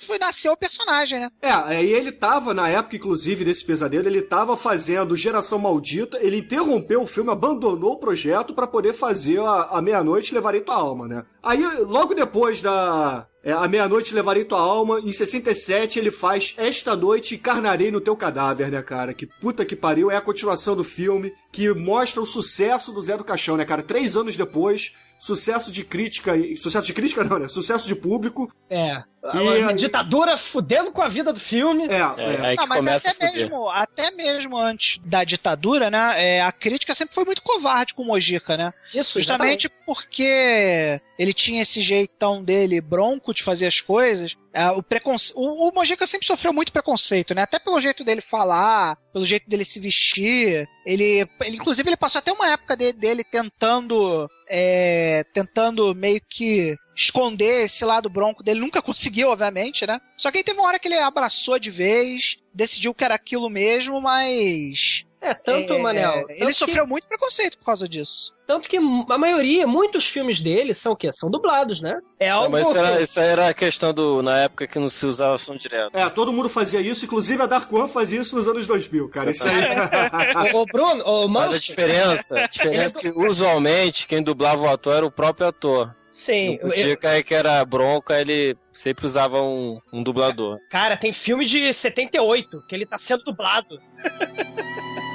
[0.06, 1.30] foi nasceu o personagem, né?
[1.42, 6.38] É, aí ele tava, na época, inclusive, desse pesadelo, ele tava fazendo Geração Maldita, ele
[6.38, 11.08] interrompeu o filme, abandonou o projeto pra poder fazer a, a Meia-Noite Levarei Tua Alma,
[11.08, 11.26] né?
[11.42, 13.28] Aí, logo depois da...
[13.44, 18.16] é, a Meia-Noite Levarei Tua Alma, em 67, ele faz Esta Noite Encarnarei no Teu
[18.16, 19.14] Cadáver, né, cara?
[19.14, 23.18] Que puta que pariu, é a continuação do filme, que mostra o sucesso do Zé
[23.18, 23.82] do Caixão, né, cara?
[23.82, 27.48] Três anos depois, sucesso de crítica, e- sucesso de crítica não, né?
[27.48, 28.52] Sucesso de público.
[28.70, 29.02] É.
[29.34, 31.86] E- a ditadura fudendo com a vida do filme.
[31.86, 36.14] É, É, aí que Não, mas até mesmo, até mesmo antes da ditadura, né?
[36.18, 38.74] é, a crítica sempre foi muito covarde com o Mojica, né?
[38.94, 44.36] Isso, Justamente porque ele tinha esse jeitão dele bronco de fazer as coisas.
[44.58, 45.32] É, o, preconce...
[45.36, 47.44] o, o Mojica sempre sofreu muito preconceito, né?
[47.44, 50.68] Até pelo jeito dele falar, pelo jeito dele se vestir.
[50.84, 56.76] Ele, ele inclusive, ele passou até uma época de- dele tentando, é, tentando meio que
[56.96, 58.60] esconder esse lado bronco dele.
[58.60, 60.02] Nunca conseguiu, obviamente, né?
[60.18, 63.52] Só que aí teve uma hora que ele abraçou de vez, decidiu que era aquilo
[63.52, 66.26] mesmo, mas É, tanto, é, Manel.
[66.30, 68.34] ele tanto sofreu Que, muito preconceito por causa disso.
[68.46, 71.12] tanto que a maioria, muitos filmes dele são o quê?
[71.12, 72.00] São dublados, né?
[72.20, 72.52] É Não, algo.
[72.52, 74.22] mas isso era, isso aí era a questão do.
[74.22, 75.96] Na época que não se usava som direto.
[75.98, 79.32] É, todo mundo fazia isso, inclusive a Dark One fazia isso nos anos 2000, cara.
[79.32, 79.54] Isso aí.
[80.54, 84.62] Ô, ô, Bruno, ô, Mas a Manso, diferença, a diferença é que usualmente quem dublava
[84.62, 85.96] o ator era o próprio ator.
[86.12, 86.60] sim.
[86.62, 90.58] O eu- Chica aí que era bronca, ele sempre usava um, um dublador.
[90.70, 93.82] Cara, tem filme de 78 que ele tá sendo dublado.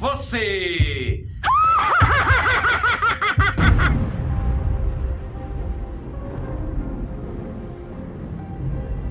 [0.00, 1.26] Você!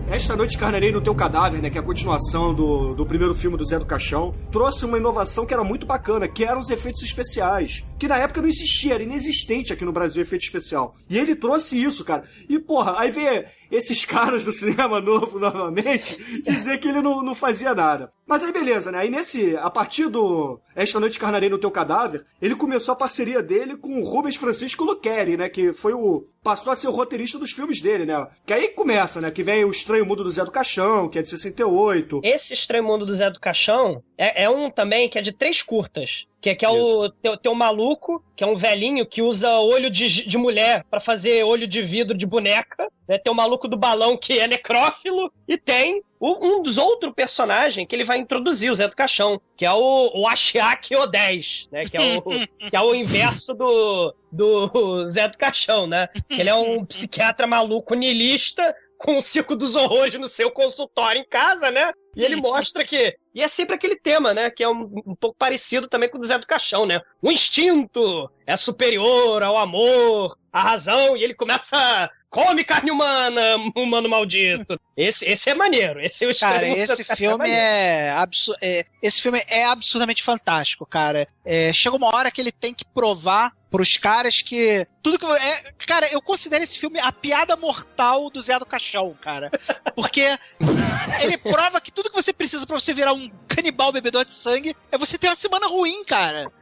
[0.09, 3.55] Esta Noite Carnarei no Teu Cadáver, né, que é a continuação do, do primeiro filme
[3.55, 7.03] do Zé do Caixão, trouxe uma inovação que era muito bacana, que eram os efeitos
[7.03, 7.85] especiais.
[7.99, 10.95] Que na época não existia, era inexistente aqui no Brasil efeito especial.
[11.09, 12.23] E ele trouxe isso, cara.
[12.47, 17.35] E, porra, aí vê esses caras do cinema novo novamente dizer que ele não, não
[17.35, 18.11] fazia nada.
[18.25, 18.99] Mas aí beleza, né?
[18.99, 23.41] Aí nesse, a partir do Esta Noite Carnarei no Teu Cadáver, ele começou a parceria
[23.41, 25.49] dele com o Rubens Francisco Luqueri, né?
[25.49, 26.27] Que foi o.
[26.43, 28.27] passou a ser o roteirista dos filmes dele, né?
[28.45, 29.31] Que aí começa, né?
[29.31, 32.21] Que vem o Estranho Mundo do Zé do Caixão, que é de 68.
[32.23, 35.61] Esse Estranho Mundo do Zé do Caixão é, é um também que é de três
[35.61, 36.28] curtas.
[36.41, 39.89] Que, é- que é o teu, teu maluco, que é um velhinho que usa olho
[39.89, 42.87] de, de mulher pra fazer olho de vidro de boneca.
[43.07, 43.17] Né?
[43.17, 45.31] Tem o maluco do balão que é necrófilo.
[45.47, 49.41] E tem o- um dos outros personagens que ele vai introduzir, o Zé do Caixão,
[49.57, 51.83] que é o, o Ashiaki O10, né?
[51.85, 52.21] Que é o,
[52.69, 56.07] que é o inverso do, do Zé do Caixão, né?
[56.29, 61.21] Que ele é um psiquiatra maluco niilista com o circo dos horrores no seu consultório
[61.21, 61.91] em casa, né?
[62.15, 63.15] E ele mostra que.
[63.33, 64.49] E é sempre aquele tema, né?
[64.49, 67.01] Que é um, um pouco parecido também com o do Zé do Caixão, né?
[67.21, 72.09] O instinto é superior ao amor, à razão, e ele começa.
[72.29, 74.79] Come carne humana, humano maldito.
[74.95, 75.99] Esse, esse é maneiro.
[75.99, 80.85] Esse é o Cara, esse Caixão filme é, absu é- Esse filme é absurdamente fantástico,
[80.85, 81.27] cara.
[81.43, 84.85] É, chega uma hora que ele tem que provar pros caras que.
[85.01, 85.25] Tudo que.
[85.25, 89.49] É, cara, eu considero esse filme a piada mortal do Zé do Caixão, cara.
[89.95, 90.37] Porque
[91.23, 94.75] ele prova que tudo que você precisa pra você virar um canibal bebedor de sangue
[94.91, 96.43] é você ter uma semana ruim, cara.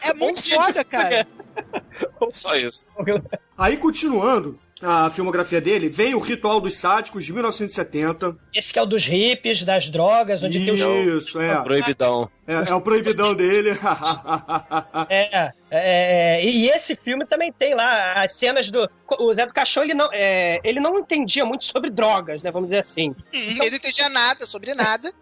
[0.00, 1.26] É muito foda, cara.
[2.32, 2.86] Só isso.
[3.56, 4.58] Aí continuando.
[4.80, 8.36] A filmografia dele vem o Ritual dos Sádicos de 1970.
[8.54, 11.24] Esse que é o dos hippies, das drogas, onde tem os.
[11.24, 11.60] Isso, é.
[11.62, 12.30] Proibidão.
[12.46, 13.76] É, é o proibidão dele.
[15.10, 18.88] É, é, e e esse filme também tem lá as cenas do.
[19.18, 22.50] O Zé do Caixão, ele não, é, ele não entendia muito sobre drogas, né?
[22.50, 23.14] Vamos dizer assim.
[23.32, 25.12] Ele não entendia nada sobre nada.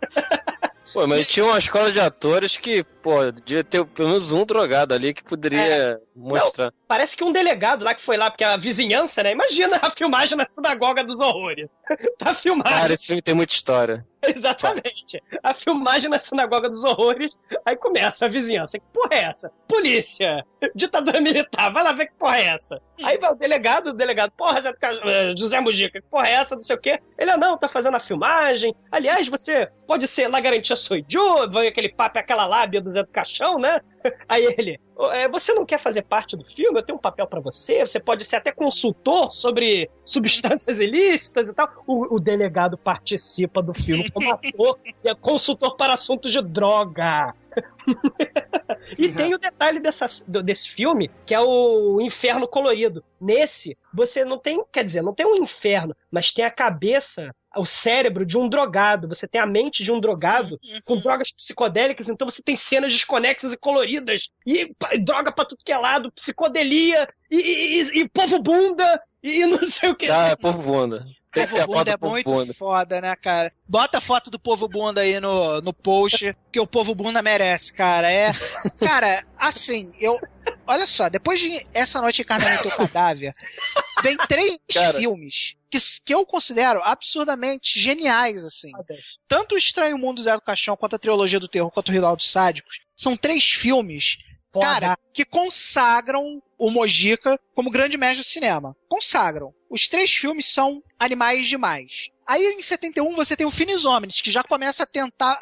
[0.93, 4.95] Pô, mas tinha uma escola de atores que, pô, devia ter pelo menos um drogado
[4.95, 6.73] ali que poderia mostrar.
[6.89, 9.33] Parece que um delegado lá que foi lá, porque a vizinhança, né?
[9.33, 11.69] Imagina a filmagem na sinagoga dos horrores.
[12.19, 12.71] tá filmado.
[12.71, 14.07] Cara, esse filme tem muita história.
[14.35, 15.23] Exatamente.
[15.43, 17.31] A filmagem na sinagoga dos horrores.
[17.65, 18.79] Aí começa a vizinhança.
[18.79, 19.53] Que porra é essa?
[19.69, 20.45] Polícia.
[20.75, 21.73] Ditadura militar.
[21.73, 22.81] Vai lá ver que porra é essa.
[23.03, 24.61] Aí vai o delegado, o delegado, porra,
[25.05, 26.57] eh, José Mujica, que porra é essa?
[26.57, 26.99] Não sei o quê.
[27.19, 28.75] Ele, ah, não, tá fazendo a filmagem.
[28.91, 33.11] Aliás, você pode ser lá garantia sou idiota, aquele papo, aquela lábia do Zé do
[33.11, 33.81] Caixão, né?
[34.29, 36.79] Aí ele, "Ô, eh, você não quer fazer parte do filme?
[36.79, 37.81] Eu tenho um papel pra você.
[37.81, 41.69] Você pode ser até consultor sobre substâncias ilícitas e tal.
[41.87, 47.35] O, o delegado participa do filme como ator e é consultor para assuntos de droga.
[48.99, 50.07] E tem o detalhe dessa,
[50.43, 53.03] desse filme, que é o inferno colorido.
[53.21, 57.67] Nesse, você não tem, quer dizer, não tem um inferno, mas tem a cabeça, o
[57.67, 59.09] cérebro de um drogado.
[59.09, 63.53] Você tem a mente de um drogado com drogas psicodélicas, então você tem cenas desconexas
[63.53, 64.29] e coloridas.
[64.47, 69.01] E, e droga pra tudo que é lado, psicodelia, e, e, e- e povo bunda,
[69.23, 70.11] e, e não sei o que.
[70.11, 71.05] Ah, é povo bunda.
[71.33, 72.55] Tem que ter a Povo foto Bunda é muito bunda.
[72.55, 73.53] foda, né, cara?
[73.69, 77.75] Bota a foto do Povo Bunda aí no, no post, que o Povo Bunda merece,
[77.75, 78.11] cara.
[78.11, 78.33] É.
[78.81, 80.19] Cara, assim, eu.
[80.67, 83.33] Olha só, depois de Essa Noite Encarnamento Teu Cadáver,
[84.03, 84.99] vem três Cara.
[84.99, 88.73] filmes que, que eu considero absurdamente geniais, assim.
[89.29, 91.93] Tanto o Estranho Mundo do Zé do Caixão, quanto a trilogia do terror, quanto o
[91.93, 94.19] Ritual dos Sádicos, são três filmes,
[94.53, 98.77] cara, que consagram o Mojica como grande mestre do cinema.
[98.89, 99.53] Consagram.
[99.69, 102.11] Os três filmes são animais demais.
[102.27, 105.39] Aí em 71 você tem o Finis Homines, que já começa a tentar,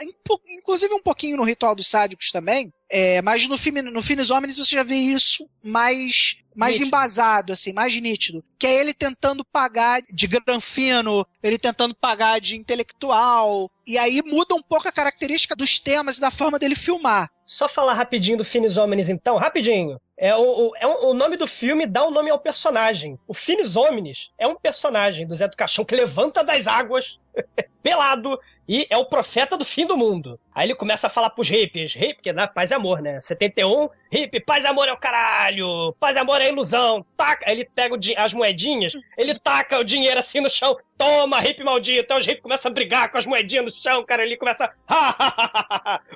[0.47, 4.59] inclusive um pouquinho no Ritual dos Sádicos também, é, mas no, filme, no Finis Homines
[4.59, 6.89] você já vê isso mais, mais Nítido.
[6.89, 8.45] embasado, assim, mais nítido.
[8.59, 13.71] Que é ele tentando pagar de granfino, ele tentando pagar de intelectual.
[13.87, 17.31] E aí muda um pouco a característica dos temas e da forma dele filmar.
[17.47, 19.99] Só falar rapidinho do Finis Homines, então, rapidinho.
[20.25, 23.19] É o, é o, nome do filme dá o nome ao personagem.
[23.29, 27.21] O Finis Homines é um personagem do Zé do Caixão que levanta das águas,
[27.83, 30.41] pelado, e é o profeta do fim do mundo.
[30.55, 33.21] Aí ele começa a falar pros hippies, hippie, que dá paz e amor, né?
[33.21, 37.51] 71, hippie, paz e amor é o caralho, paz e amor é ilusão, taca.
[37.51, 42.13] Ele pega o as moedinhas, ele taca o dinheiro assim no chão, toma, hippie maldito.
[42.13, 44.71] Aí os hippies começam a brigar com as moedinhas no chão, cara, ele começa,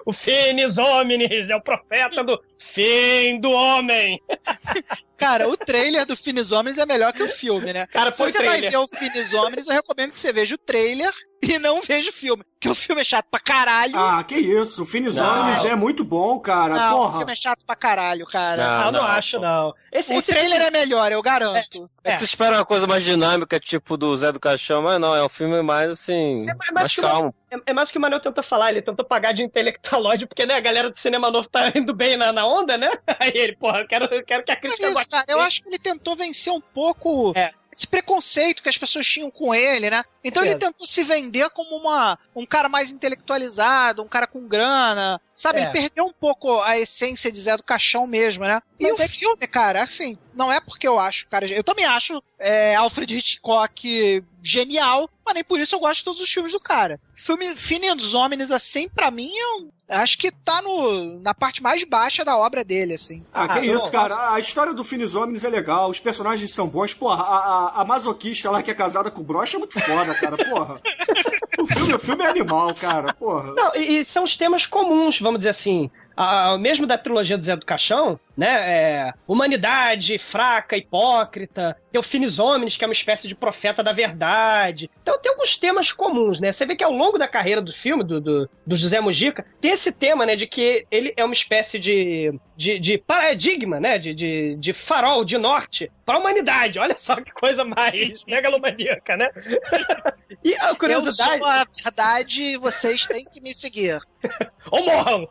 [0.05, 4.21] o Finis Homines é o profeta do fim do homem.
[5.19, 7.89] Cara, o trailer do Finis Homens é melhor que o filme, né?
[7.89, 8.61] Cara, Se você trailer.
[8.61, 12.11] vai ver o Finis Homens, eu recomendo que você veja o trailer e não veja
[12.11, 12.45] o filme.
[12.55, 13.97] Porque o filme é chato pra caralho.
[13.99, 14.85] Ah, que isso.
[14.85, 15.19] O Finis.
[15.19, 16.73] Homens é muito bom, cara.
[16.77, 17.17] não, o Porra.
[17.19, 17.88] filme é chato pra caralho,
[18.27, 18.57] cara.
[18.63, 19.43] Não, Ah, eu não, não, acho, pô.
[19.43, 19.75] não.
[19.93, 21.89] Esse, o esse trailer é melhor, eu garanto.
[22.05, 25.15] É que você espera uma coisa mais dinâmica, tipo do Zé do Caixão, mas não,
[25.15, 26.45] é um filme mais assim.
[26.47, 27.35] mais mais que calmo.
[27.51, 30.45] É, é mais o que o Manuel tentou falar, ele tentou pagar de intelectualóide, porque
[30.45, 32.91] né, a galera do cinema novo tá indo bem na, na onda, né?
[33.19, 35.25] Aí ele, porra, eu quero, eu quero que a É crítica isso, goste cara.
[35.29, 37.51] Eu acho que ele tentou vencer um pouco É.
[37.79, 40.05] esse preconceito que as pessoas tinham com ele, né?
[40.25, 40.59] Então ele É.
[40.59, 45.21] tentou se vender como uma, um cara mais intelectualizado, um cara com grana.
[45.35, 45.63] Sabe, É.
[45.63, 48.61] ele perdeu um pouco a essência de Zé do Caixão mesmo, né?
[48.81, 51.47] E Mas o é filme, cara, assim, não é porque eu acho, cara.
[51.47, 56.21] Eu também acho é, Alfred Hitchcock genial, mas nem por isso eu gosto de todos
[56.21, 57.01] os filmes do cara.
[57.15, 61.83] Filme Fini dos Homens, assim, pra mim, eu acho que tá no, na parte mais
[61.85, 63.25] baixa da obra dele, assim.
[63.33, 64.33] Ah, que Ah, não, isso, cara.
[64.33, 66.93] A história do Finis Homens é legal, os personagens são bons.
[66.95, 70.15] Porra, a, a, a masoquista lá que é casada com o broche é muito foda,
[70.15, 70.37] cara.
[70.37, 70.81] Porra.
[71.59, 73.13] O filme, o filme é animal, cara.
[73.15, 73.53] Porra.
[73.53, 75.91] Não, e, e são os temas comuns, vamos dizer assim.
[76.21, 78.49] A- mesmo da trilogia do Zé do Caixão, né?
[78.49, 81.77] É, humanidade fraca, hipócrita.
[81.93, 84.91] Tem o Finis Homens, que é uma espécie de profeta da verdade.
[85.01, 86.51] Então tem alguns temas comuns, né?
[86.51, 89.71] Você vê que ao longo da carreira do filme, do, do, do José Mujica, tem
[89.71, 90.35] esse tema, né?
[90.35, 93.97] De que ele é uma espécie de, de, de paradigma, né?
[93.97, 96.81] De, de, de farol, de norte para a humanidade.
[96.81, 99.29] Olha só que coisa mais megalomaníaca, né?
[100.43, 101.35] e a curiosidade...
[101.35, 104.01] Eu sou a verdade, vocês têm que me seguir.
[104.73, 105.29] Ou morram!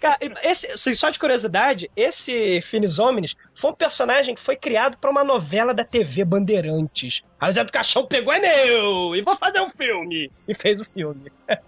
[0.00, 4.96] Cara, esse, assim, só de curiosidade, esse Finis Homens foi um personagem que foi criado
[4.98, 7.22] pra uma novela da TV Bandeirantes.
[7.38, 9.14] Aí o Zé do Caixão pegou, é meu!
[9.14, 10.30] E vou fazer um filme!
[10.48, 11.30] E fez o filme.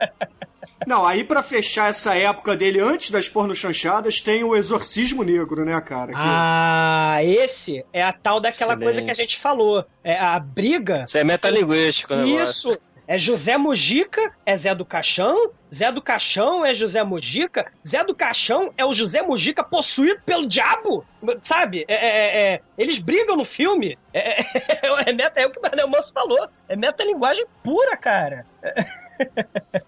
[0.85, 5.81] Não, aí pra fechar essa época dele antes das pornochanchadas, tem o Exorcismo Negro, né,
[5.81, 6.09] cara?
[6.13, 8.85] Que- Ah, esse é a tal daquela Excelente.
[8.85, 9.85] coisa que a gente falou.
[10.03, 11.05] É a briga.
[11.07, 12.25] Isso é metalinguístico, né?
[12.27, 12.77] Isso!
[13.13, 15.51] É José Mujica, é Zé do Caixão.
[15.75, 17.71] Zé do Caixão é José Mujica.
[17.87, 21.05] Zé do Caixão é o José Mujica possuído pelo diabo.
[21.43, 21.85] Sabe?
[21.89, 23.99] É, é- é- eles brigam no filme.
[24.15, 24.45] É, é,
[25.11, 26.49] é meta, é o que o Daniel Manso falou.
[26.67, 28.47] É metalinguagem pura, cara.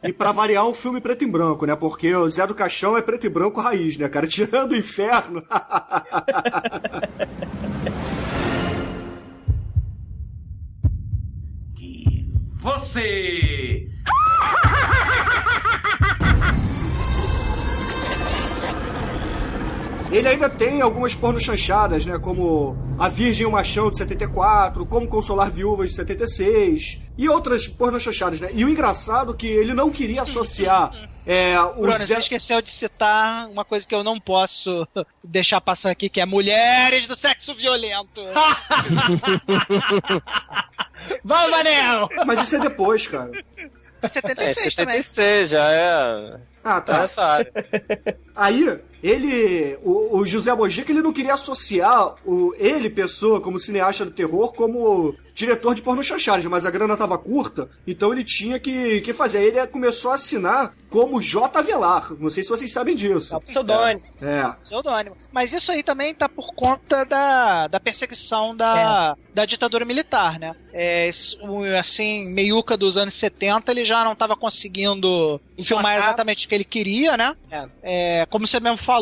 [0.03, 1.75] E pra variar, um filme preto e branco, né?
[1.75, 4.27] Porque o Zé do Caixão é preto e branco raiz, né, cara?
[4.29, 5.43] Tirando o inferno.
[12.65, 13.91] Você!
[20.15, 22.19] Ele ainda tem algumas pornochanchadas, né?
[22.19, 27.67] Como A Virgem e o Machão de 74, Como Consolar Viúvas de 76 e outras
[27.67, 28.51] pornochanchadas, né?
[28.55, 30.93] E o engraçado é que ele não queria associar
[31.27, 32.07] é, o Bruno, Zé...
[32.07, 34.87] você esqueceu de citar uma coisa que eu não posso
[35.23, 38.21] deixar passar aqui, que é mulheres do sexo violento.
[41.25, 42.09] Vai, Manel!
[42.27, 43.31] Mas isso é depois, cara.
[44.03, 45.03] É 76 É, também.
[45.03, 46.41] 76 já é.
[46.63, 47.01] Ah, tá.
[47.01, 47.53] Nessa área.
[48.37, 54.07] Aí, ele, o, o José Mojica, ele não queria associar o, ele, pessoa, como cineasta
[54.07, 58.59] do terror, como diretor de porno chanchadas, mas a grana tava curta, então ele tinha
[58.59, 59.39] que, que fazer.
[59.39, 61.61] Aí ele começou a assinar como J.
[61.61, 62.13] Velar.
[62.21, 63.35] Não sei se vocês sabem disso.
[63.35, 64.03] É o pseudônimo.
[64.23, 64.49] É.
[64.63, 65.17] Pseudônimo.
[65.33, 70.55] Mas isso aí também tá por conta da, da perseguição da, da ditadura militar, né?
[70.73, 71.11] É,
[71.81, 76.65] assim, meiuca dos anos 70, ele já não tava conseguindo filmar exatamente o que ele
[76.65, 77.35] queria, né?
[77.83, 78.94] É, como você mesmo falou,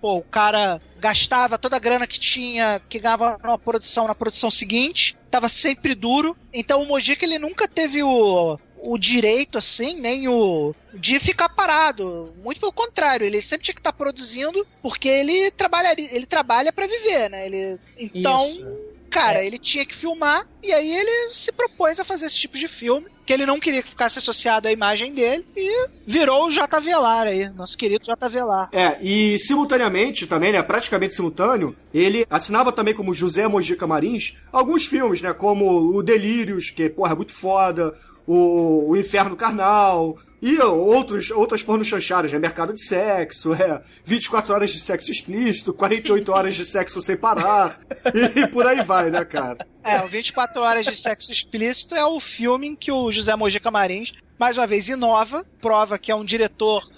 [0.00, 4.50] pô, o cara gastava toda a grana que tinha, que ganhava numa produção, na produção
[4.50, 6.36] seguinte, tava sempre duro.
[6.52, 12.34] Então o Mojica, ele nunca teve o, o direito, assim, nem o de ficar parado.
[12.42, 16.86] Muito pelo contrário, ele sempre tinha que estar produzindo, porque ele trabalha, ele trabalha para
[16.86, 17.46] viver, né?
[17.46, 18.89] Ele, então, Isso.
[19.10, 22.68] Cara, ele tinha que filmar e aí ele se propôs a fazer esse tipo de
[22.68, 26.80] filme, que ele não queria que ficasse associado à imagem dele e virou o J.
[26.80, 28.28] Velar aí, nosso querido J.
[28.28, 28.68] Velar.
[28.72, 34.84] É, e simultaneamente também, né, praticamente simultâneo, ele assinava também como José Mojica Marins alguns
[34.84, 37.94] filmes, né, como o Delírios, que, porra, é muito foda,
[38.32, 44.54] o, o Inferno Carnal, e outros, outras porno chanchadas, né, Mercado de Sexo, é, 24
[44.54, 47.80] horas de sexo explícito, 48 horas de sexo sem parar,
[48.34, 49.66] e por aí vai, né, cara.
[49.82, 53.70] É, o 24 Horas de Sexo Explícito é o filme em que o José Mojica
[53.70, 56.90] Marins, mais uma vez, inova, prova que é um diretor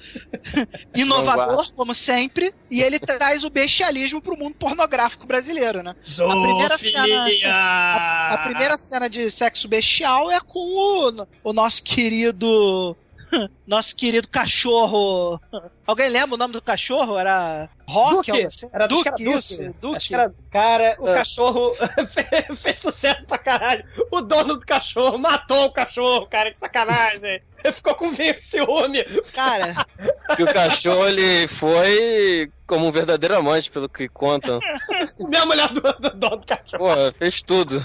[0.94, 5.96] inovador, como sempre, e ele traz o bestialismo pro mundo pornográfico brasileiro, né?
[6.20, 7.26] A primeira cena.
[7.46, 12.96] A, a primeira cena de sexo bestial é com o, o nosso querido.
[13.66, 15.40] Nosso querido cachorro.
[15.86, 17.18] Alguém lembra o nome do cachorro?
[17.18, 18.30] Era Rock?
[18.30, 18.44] Duque.
[18.46, 18.68] assim?
[18.72, 19.56] Era Duque, acho que era isso.
[19.62, 19.74] Duque.
[19.80, 19.96] Duque.
[19.96, 21.14] Acho que era- Cara, o Ah.
[21.14, 21.74] cachorro
[22.12, 23.84] fe- fez sucesso pra caralho.
[24.10, 27.42] O dono do cachorro matou o cachorro, cara, que sacanagem.
[27.74, 29.04] Ficou com ciúme.
[29.32, 29.74] Cara,
[30.36, 34.58] Que o cachorro ele foi como um verdadeiro amante, pelo que contam.
[35.28, 36.84] Minha mulher do, do dono do cachorro.
[36.84, 37.84] Pô, fez tudo.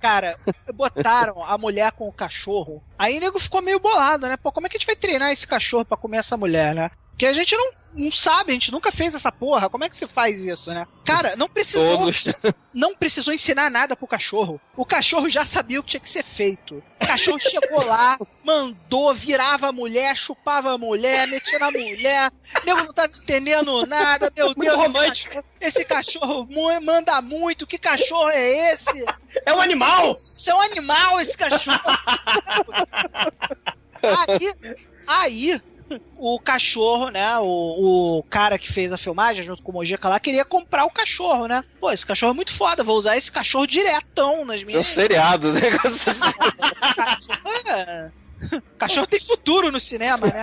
[0.00, 0.36] Cara,
[0.74, 2.82] botaram a mulher com o cachorro.
[2.98, 4.36] Aí o nego ficou meio bolado, né?
[4.36, 6.90] Pô, como é que a gente vai treinar esse cachorro pra comer essa mulher, né?
[7.20, 9.68] Porque a gente não, não sabe, a gente nunca fez essa porra.
[9.68, 10.86] Como é que se faz isso, né?
[11.04, 11.98] Cara, não precisou.
[11.98, 12.24] Todos.
[12.72, 14.58] Não precisou ensinar nada pro cachorro.
[14.74, 16.82] O cachorro já sabia o que tinha que ser feito.
[16.98, 22.32] O cachorro chegou lá, mandou, virava a mulher, chupava a mulher, metia na mulher.
[22.62, 24.72] O nego não tava entendendo nada, meu Muito Deus.
[24.78, 25.28] esse romântico.
[25.34, 26.48] cachorro- Esse cachorro
[26.80, 27.66] manda muito.
[27.66, 29.04] Que cachorro é esse?
[29.44, 30.18] É um animal!
[30.24, 31.78] Isso é um animal, esse cachorro.
[34.02, 34.54] aí,
[35.06, 35.62] aí,
[36.16, 37.38] o cachorro, né?
[37.38, 40.90] O, o cara que fez a filmagem junto com o Mojica lá queria comprar o
[40.90, 41.64] cachorro, né?
[41.80, 44.86] Pô, esse cachorro é muito foda, vou usar esse cachorro diretão nas São minhas.
[44.86, 45.60] seriados, né?
[45.84, 46.10] assim.
[47.66, 48.10] É.
[48.78, 50.42] Cachorro tem futuro no cinema, né?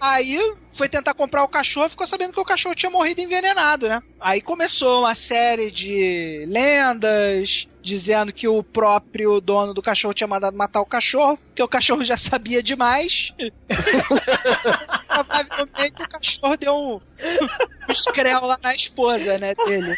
[0.00, 0.38] Aí
[0.74, 4.02] foi tentar comprar o cachorro, ficou sabendo que o cachorro tinha morrido envenenado, né?
[4.20, 10.56] Aí começou uma série de lendas dizendo que o próprio dono do cachorro tinha mandado
[10.56, 13.32] matar o cachorro, que o cachorro já sabia demais.
[15.06, 19.96] Provavelmente o cachorro deu um, um escrel lá na esposa, né, dele.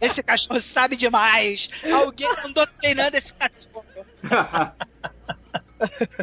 [0.00, 1.70] Esse cachorro sabe demais.
[1.90, 3.84] Alguém andou treinando esse cachorro.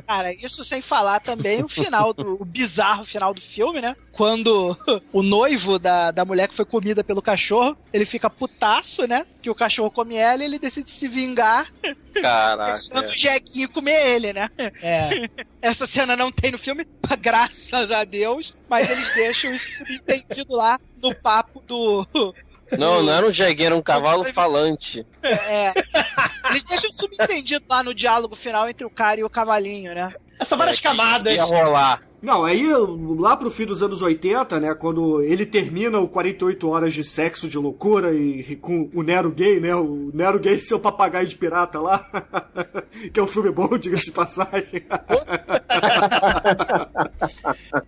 [0.07, 3.95] Cara, isso sem falar também o final do o bizarro final do filme, né?
[4.12, 4.78] Quando
[5.12, 9.26] o noivo da, da mulher que foi comida pelo cachorro, ele fica putaço, né?
[9.41, 11.72] Que o cachorro come ela e ele decide se vingar,
[12.22, 12.74] Caraca.
[12.74, 14.49] deixando o Jeguinho comer ele, né?
[14.82, 15.30] É.
[15.62, 16.86] Essa cena não tem no filme,
[17.20, 22.05] graças a Deus, mas eles deixam isso subentendido lá no papo do.
[22.78, 25.05] Não, não era um jeguinho, era um cavalo falante.
[25.24, 25.74] É.
[26.49, 30.13] Eles deixam subentendido lá no diálogo final entre o cara e o cavalinho, né?
[30.43, 31.36] São várias camadas.
[31.36, 32.01] Ia rolar.
[32.22, 32.67] Não, aí
[33.17, 37.47] lá pro fim dos anos 80, né, quando ele termina o 48 horas de sexo
[37.47, 41.38] de loucura e, e com o Nero gay, né, o Nero gay seu papagaio de
[41.38, 42.05] pirata lá,
[43.13, 44.84] que é um filme bom, diga-se de passagem.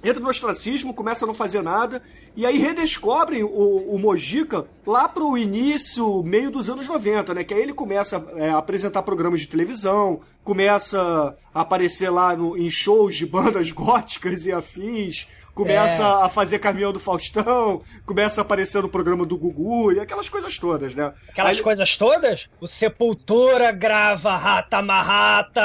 [0.04, 2.02] Entra no ostracismo, começa a não fazer nada,
[2.36, 7.54] e aí redescobrem o, o Mojica lá pro início, meio dos anos 90, né, que
[7.54, 12.70] aí ele começa é, a apresentar programas de televisão, começa a aparecer lá no- em
[12.70, 16.24] shows de bandas góticas e afins, começa É.
[16.26, 20.58] a fazer caminhão do Faustão, começa a aparecer no programa do Gugu e aquelas coisas
[20.58, 21.12] todas, né?
[21.30, 22.48] Aquelas Aí- coisas todas?
[22.62, 25.62] O Sepultura grava Rata Marrata.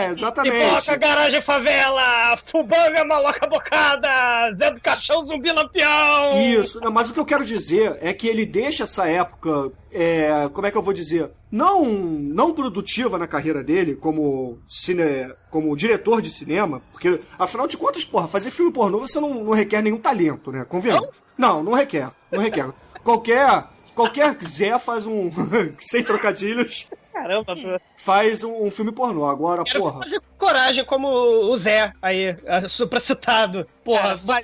[0.00, 0.52] É, exatamente.
[0.58, 2.36] Pipoca, garagem, favela.
[2.46, 4.50] Fubanga, maloca bocada.
[4.52, 6.40] Zé do Caixão, zumbi lampião.
[6.40, 10.66] Isso, mas o que eu quero dizer é que ele deixa essa época, é, como
[10.66, 11.30] é que eu vou dizer?
[11.50, 17.76] Não, não produtiva na carreira dele como, cine, como diretor de cinema, porque, afinal de
[17.76, 20.64] contas, porra, fazer filme pornô você não, não requer nenhum talento, né?
[20.64, 21.10] Convenhamos?
[21.36, 22.10] Não, não requer.
[22.30, 22.70] Não requer.
[23.02, 25.30] Qualquer, qualquer Zé faz um.
[25.80, 26.86] sem trocadilhos.
[27.12, 27.80] Caramba, pô.
[27.96, 29.26] Faz um, um filme pornô.
[29.26, 30.02] Agora, Quero porra.
[30.02, 32.36] fazer coragem como o Zé aí,
[32.68, 33.66] supracitado.
[33.84, 34.42] Porra, Cara, vai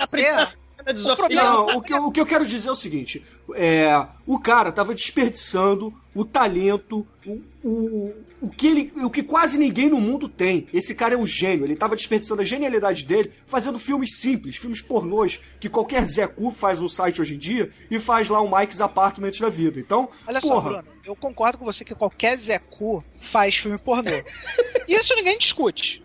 [1.17, 3.25] fazer- Não, o que, eu, o que eu quero dizer é o seguinte:
[3.55, 9.59] é, o cara tava desperdiçando o talento, o, o, o, que ele, o que quase
[9.59, 10.67] ninguém no mundo tem.
[10.73, 14.81] Esse cara é um gênio, ele tava desperdiçando a genialidade dele fazendo filmes simples, filmes
[14.81, 18.57] pornôs, que qualquer Zé Cu faz no site hoje em dia e faz lá um
[18.57, 19.79] Mike's Apartments da vida.
[19.81, 23.77] Então, Olha só, porra, Bruno, eu concordo com você que qualquer Zé Cu faz filme
[23.79, 24.23] pornô.
[24.89, 26.03] Isso ninguém discute.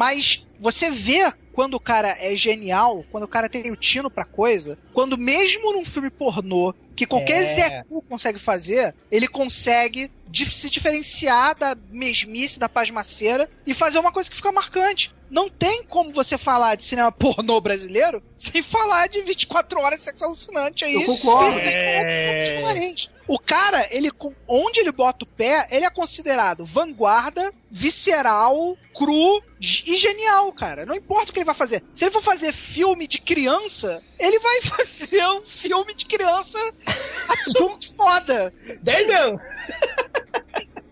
[0.00, 4.24] Mas você vê quando o cara é genial, quando o cara tem o tino pra
[4.24, 7.54] coisa, quando mesmo num filme pornô, que qualquer É.
[7.54, 10.10] Zé Cu consegue fazer, ele consegue
[10.50, 15.12] se diferenciar da mesmice, da pasmaceira e fazer uma coisa que fica marcante.
[15.30, 20.04] Não tem como você falar de cinema pornô brasileiro sem falar de 24 horas de
[20.04, 20.94] sexo alucinante aí.
[20.94, 21.56] Eu concordo.
[21.56, 23.10] e sem falar de sexo de Guarins.
[23.28, 24.10] O cara, ele,
[24.48, 30.84] onde ele bota o pé, ele é considerado vanguarda, visceral, cru e genial, cara.
[30.84, 31.80] Não importa o que ele vai fazer.
[31.94, 36.58] Se ele for fazer filme de criança, ele vai fazer um filme de criança
[37.28, 38.52] absolutamente foda.
[38.82, 39.38] Damn!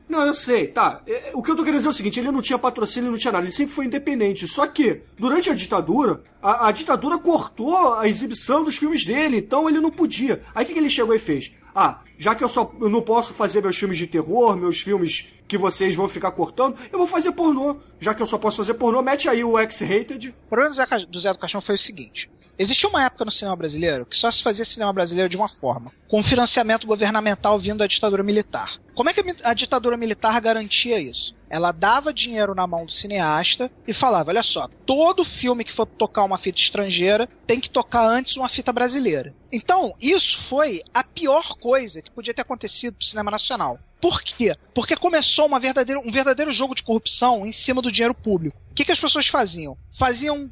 [0.09, 1.03] Não, eu sei, tá.
[1.07, 3.19] É, O que eu tô querendo dizer é o seguinte: ele não tinha patrocínio, não
[3.19, 4.49] tinha nada, ele sempre foi independente.
[4.49, 9.69] Só que, durante a ditadura, a, a ditadura cortou a exibição dos filmes dele, então
[9.69, 10.43] ele não podia.
[10.55, 11.53] Aí o que, que ele chegou e fez?
[11.75, 15.33] Ah, já que eu só eu não posso fazer meus filmes de terror, meus filmes
[15.47, 17.77] que vocês vão ficar cortando, eu vou fazer pornô.
[18.01, 20.35] Já que eu só posso fazer pornô, mete aí o X-Rated.
[20.47, 20.75] O problema
[21.09, 22.29] do Zé do Caixão foi o seguinte:
[22.59, 25.93] existia uma época no cinema brasileiro que só se fazia cinema brasileiro de uma forma,
[26.09, 28.79] com financiamento governamental vindo da ditadura militar.
[28.99, 31.33] Como é que a ditadura militar garantia isso?
[31.49, 35.87] Ela dava dinheiro na mão do cineasta e falava: olha só, todo filme que for
[35.87, 39.33] tocar uma fita estrangeira tem que tocar antes uma fita brasileira.
[39.53, 43.79] Então, isso foi a pior coisa que podia ter acontecido pro cinema nacional.
[44.01, 44.55] Por quê?
[44.73, 48.57] Porque começou uma verdadeira, um verdadeiro jogo de corrupção em cima do dinheiro público.
[48.71, 49.77] O que, que as pessoas faziam?
[49.93, 50.49] Faziam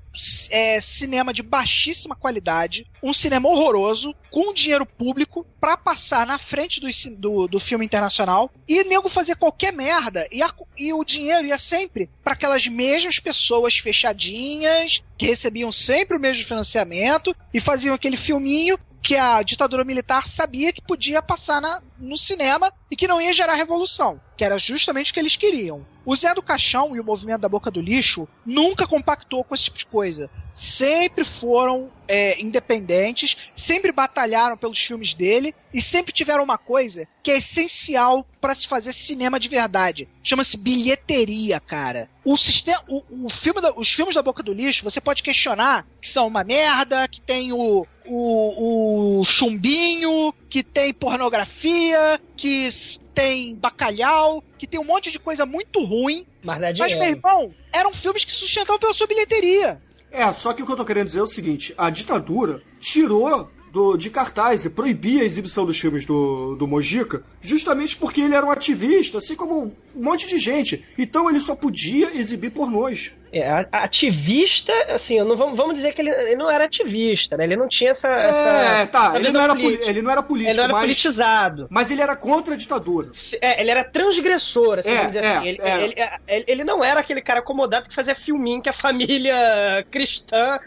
[0.51, 6.81] é, cinema de baixíssima qualidade, um cinema horroroso, com dinheiro público, pra passar na frente
[6.81, 11.47] do, do, do filme internacional, e nego fazer qualquer merda, e, a- e o dinheiro
[11.47, 17.95] ia sempre para aquelas mesmas pessoas fechadinhas, que recebiam sempre o mesmo financiamento, e faziam
[17.95, 23.09] aquele filminho que a ditadura militar sabia que podia passar na- no cinema e que
[23.09, 25.85] não ia gerar revolução, que era justamente o que eles queriam.
[26.05, 29.65] O Zé do Caixão e o movimento da Boca do Lixo nunca compactou com esse
[29.65, 30.31] tipo de coisa.
[30.55, 37.31] Sempre foram é, independentes, sempre batalharam pelos filmes dele e sempre tiveram uma coisa que
[37.33, 40.09] é essencial para se fazer cinema de verdade.
[40.23, 42.09] Chama-se bilheteria, cara.
[42.25, 45.85] O sistema, o, o filme da- os filmes da Boca do Lixo, você pode questionar
[46.01, 52.69] que são uma merda, que tem o, o, o chumbinho, que tem pornografia, que
[53.15, 56.27] tem bacalhau, que tem um monte de coisa muito ruim.
[56.43, 59.81] Mas dá Mas, meu irmão, eram filmes que sustentavam pela sua bilheteria.
[60.11, 63.51] É, só que o que eu tô querendo dizer é o seguinte: a ditadura tirou
[63.73, 68.35] do, de cartaz e proibia a exibição dos filmes do, do Mojica, justamente porque ele
[68.35, 70.83] era um ativista, assim como um monte de gente.
[70.97, 73.13] Então ele só podia exibir pornôs.
[73.39, 77.45] É, ativista, assim, não, vamos, vamos dizer que ele, ele não era ativista, né?
[77.45, 78.09] Ele não tinha essa.
[78.09, 80.83] essa é, tá, essa ele não, era ele não era político, Ele não era mas,
[80.83, 81.67] politizado.
[81.71, 83.11] mas ele era contra a ditadura.
[83.41, 85.47] É, ele era transgressor, assim, É, vamos dizer é, assim.
[85.49, 85.83] Ele, é.
[85.85, 85.95] ele-
[86.29, 90.59] ele- ele não era aquele cara acomodado que fazia filminho que a família cristã,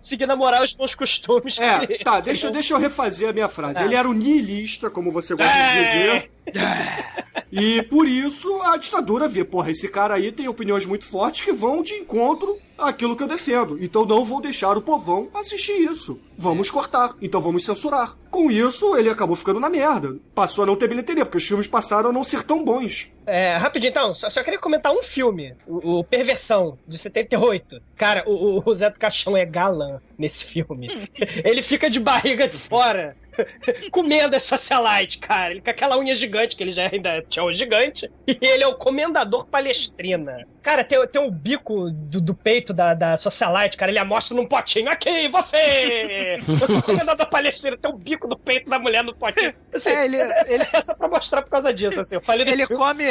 [0.00, 1.58] seguindo a moral e os bons costumes.
[1.58, 3.80] É, que- tá, deixa, deixa eu refazer a minha frase.
[3.82, 3.84] É.
[3.84, 6.30] Ele era um niilista, como você gosta de dizer.
[7.56, 11.52] E por isso a ditadura vê, porra, esse cara aí tem opiniões muito fortes que
[11.52, 13.78] vão de encontro àquilo que eu defendo.
[13.80, 16.20] Então não vou deixar o povão assistir isso.
[16.36, 18.16] Vamos cortar, então vamos censurar.
[18.28, 20.16] Com isso, ele acabou ficando na merda.
[20.34, 23.12] Passou a não ter bilheteria, porque os filmes passaram a não ser tão bons.
[23.24, 27.80] É, rapidinho, então, só, só queria comentar um filme, o, o Perversão, de 78.
[27.96, 31.08] Cara, o, o Zé do Caixão é galã nesse filme.
[31.44, 33.16] Ele fica de barriga de fora,
[33.90, 35.52] comendo a socialite, cara.
[35.52, 38.66] Ele com aquela unha gigante, que ele já ainda tinha um gigante, e ele é
[38.66, 40.36] o comendador palestrina.
[40.62, 44.46] Cara, tem, tem o bico do, do peito da, da socialite, cara, ele amostra num
[44.46, 44.88] potinho.
[44.90, 46.38] Aqui, você!
[46.48, 49.52] Eu sou o comendador palestrina, tem o bico do peito da mulher no potinho.
[49.74, 50.16] Assim, É, ele-
[50.48, 52.14] ele- é só pra mostrar por causa disso, assim.
[52.14, 52.82] Eu falei Ele filme.
[52.82, 53.04] come,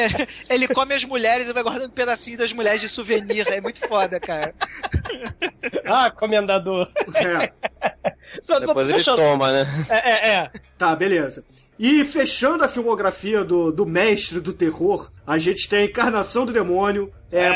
[0.50, 3.48] ele come as mulheres e vai guardando pedacinhos das mulheres de souvenir.
[3.52, 4.54] É muito foda, cara.
[5.86, 6.90] Ah, comendador.
[7.16, 7.52] É.
[8.42, 9.66] Só- Depois ele eu- toma, né?
[9.90, 10.52] É, é, é.
[10.78, 11.44] Tá, beleza.
[11.80, 17.12] E fechando a filmografia do, do mestre do terror, a gente tem Encarnação do Demônio,
[17.32, 17.48] é,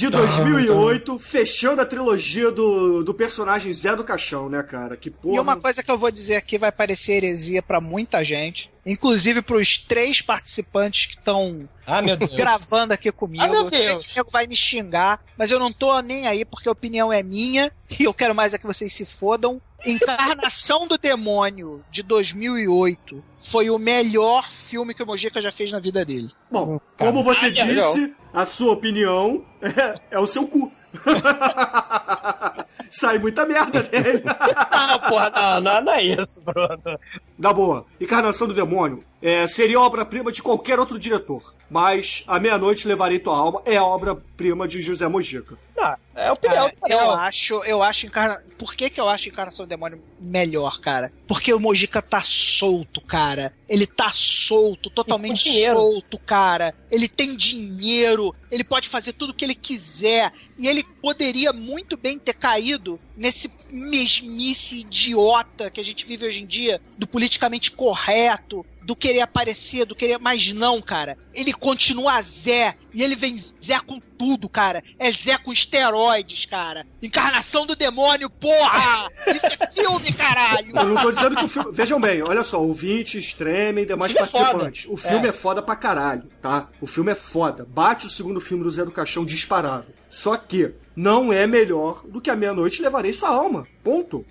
[0.00, 4.96] de 2008, fechando a trilogia do, do personagem Zé do Caixão, né, cara?
[4.96, 5.34] Que porra.
[5.36, 9.42] E uma coisa que eu vou dizer aqui vai parecer heresia pra muita gente, inclusive
[9.42, 12.34] pros três participantes que estão Ah, meu Deus.
[12.34, 13.44] gravando aqui comigo.
[13.44, 14.06] Ah, meu Eu sei Deus.
[14.06, 17.22] que o vai me xingar, mas eu não tô nem aí porque a opinião é
[17.22, 19.60] minha e eu quero mais é que vocês se fodam.
[19.84, 25.78] Encarnação do Demônio de 2008 foi o melhor filme que o Mojica já fez na
[25.78, 26.30] vida dele.
[26.50, 30.72] Bom, como você disse, a sua opinião é, é o seu cu.
[32.90, 34.22] Sai muita merda dele.
[34.24, 36.98] Não, porra, não, não, não é isso, Bruno.
[37.38, 41.54] Na boa, Encarnação do Demônio é, seria obra-prima de qualquer outro diretor.
[41.70, 45.56] Mas A Meia-Noite Levarei Tua Alma é a obra-prima de José Mojica.
[45.76, 46.68] Não, é opinião.
[46.68, 47.14] Cara, eu não.
[47.14, 48.42] acho, eu acho encarna...
[48.58, 51.12] Por que, que eu acho Encarnação do Demônio melhor, cara?
[51.28, 53.54] Porque o Mojica tá solto, cara.
[53.68, 56.74] Ele tá solto, totalmente solto, cara.
[56.90, 60.32] Ele tem dinheiro, ele pode fazer tudo o que ele quiser.
[60.58, 66.42] E ele poderia muito bem ter caído nesse mesmice idiota que a gente vive hoje
[66.42, 70.18] em dia, do politicamente correto, do querer aparecer, do querer.
[70.18, 71.16] Mas não, cara.
[71.32, 72.74] Ele continua Zé.
[72.92, 74.82] E ele vem Zé com tudo, cara.
[74.98, 76.84] É Zé com esteroides, cara.
[77.00, 79.08] Encarnação do demônio, porra!
[79.28, 80.76] Isso é filme, caralho!
[80.76, 81.70] Eu não tô dizendo que o filme.
[81.72, 84.82] Vejam bem, olha só, ouvintes, tremem, demais O é participantes.
[84.84, 84.94] foda.
[84.94, 85.28] O filme é.
[85.28, 85.32] É.
[85.32, 86.68] foda pra caralho, tá?
[86.80, 87.64] O filme é foda.
[87.68, 89.86] Bate o segundo filme do Zé do Caixão disparado.
[90.08, 93.66] Só que não é melhor do que a meia-noite levarei sua alma.
[93.84, 94.26] Ponto.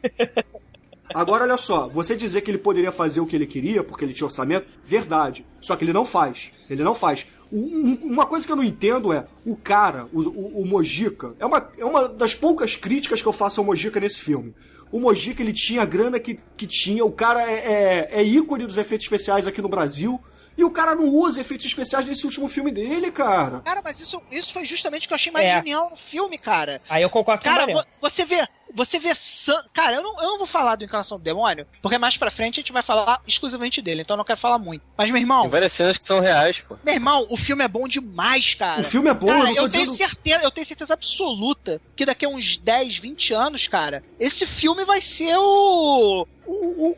[1.13, 4.13] Agora, olha só, você dizer que ele poderia fazer o que ele queria porque ele
[4.13, 5.45] tinha orçamento, verdade.
[5.59, 6.51] Só que ele não faz.
[6.69, 7.25] Ele não faz.
[7.51, 7.57] Um-
[8.03, 11.45] um- uma coisa que eu não entendo é o cara, o, o, o Mojica, é
[11.45, 14.53] uma, é uma das poucas críticas que eu faço ao Mojica nesse filme.
[14.91, 18.65] O Mojica, ele tinha a grana que, que tinha, o cara é, é, é ícone
[18.65, 20.19] dos efeitos especiais aqui no Brasil,
[20.59, 23.61] e o cara não usa efeitos especiais nesse último filme dele, cara.
[23.61, 25.57] Cara, mas isso, isso foi justamente o que eu achei mais É.
[25.57, 26.81] genial no filme, cara.
[26.89, 28.45] Aí eu concordo com o Cara, vo- você vê.
[28.71, 29.15] Você vê.
[29.15, 29.63] San...
[29.73, 32.59] Cara, eu não, eu não vou falar do Encarnação do Demônio, porque mais pra frente
[32.59, 34.83] a gente vai falar exclusivamente dele, então eu não quero falar muito.
[34.95, 36.75] Mas, meu irmão, Tem várias cenas que são reais, pô.
[36.83, 38.81] meu irmão, o filme é bom demais, cara.
[38.81, 39.97] O filme é bom, Cara, eu não tô eu tenho dizendo...
[39.97, 44.85] certeza, eu tenho certeza absoluta que daqui a uns 10, 20 anos, cara, esse filme
[44.85, 46.27] vai ser o.
[46.45, 46.55] o,
[46.89, 46.97] o,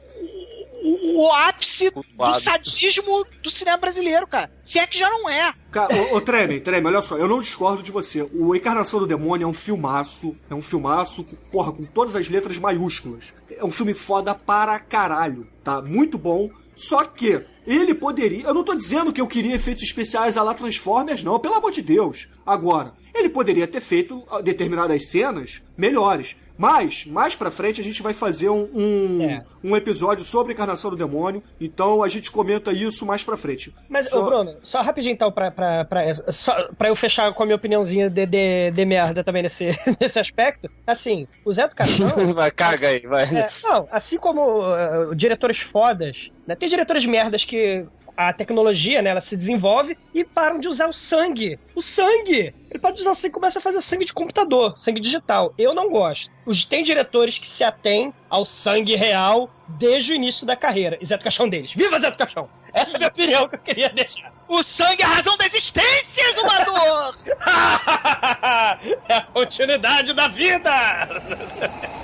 [0.82, 4.52] o, o ápice do sadismo do cinema brasileiro, cara.
[4.64, 5.54] Se é que já não é.
[5.72, 8.28] Cara, ô, ô Tremem, Tremem, olha só, eu não discordo de você.
[8.34, 12.58] O Encarnação do Demônio é um filmaço, é um filmaço, porra, com todas as letras
[12.58, 13.34] maiúsculas.
[13.50, 15.82] É um filme foda para caralho, tá?
[15.82, 16.50] Muito bom.
[16.76, 18.44] Só que ele poderia.
[18.44, 21.72] Eu não tô dizendo que eu queria efeitos especiais a lá Transformers, não, pelo amor
[21.72, 22.28] de Deus.
[22.46, 26.36] Agora, ele poderia ter feito ah, determinadas cenas melhores.
[26.62, 29.44] Mas, mais pra frente, a gente vai fazer um, um, É.
[29.64, 31.42] um episódio sobre a Encarnação do Demônio.
[31.60, 33.74] Então a gente comenta isso mais pra frente.
[33.90, 37.42] Mas, Só- ô Bruno, só rapidinho então, pra, pra, pra, só, pra eu fechar com
[37.42, 39.70] a minha opiniãozinha de, de, de merda também nesse,
[40.00, 40.70] nesse aspecto.
[40.86, 42.10] Assim, o Zé do Caixão.
[42.36, 43.24] vai, caga aí, vai.
[43.24, 47.84] É, não, assim como uh, diretores fodas, né, tem diretores merdas que
[48.30, 51.60] a tecnologia, né, ela se desenvolve e param de usar o sangue.
[51.76, 52.54] O sangue!
[52.70, 55.54] Ele pode usar o sangue e começa a fazer sangue de computador, sangue digital.
[55.58, 56.32] Eu não gosto.
[56.46, 60.98] Os, tem diretores que se atêm ao sangue real desde o início da carreira.
[61.02, 61.74] E Zé do Caixão deles.
[61.74, 62.50] Viva Zé do Caixão!
[62.74, 64.34] Essa é a minha opinião que eu queria deixar.
[64.48, 67.18] O sangue é a razão da existência, exumador!
[69.10, 70.72] é a continuidade da vida!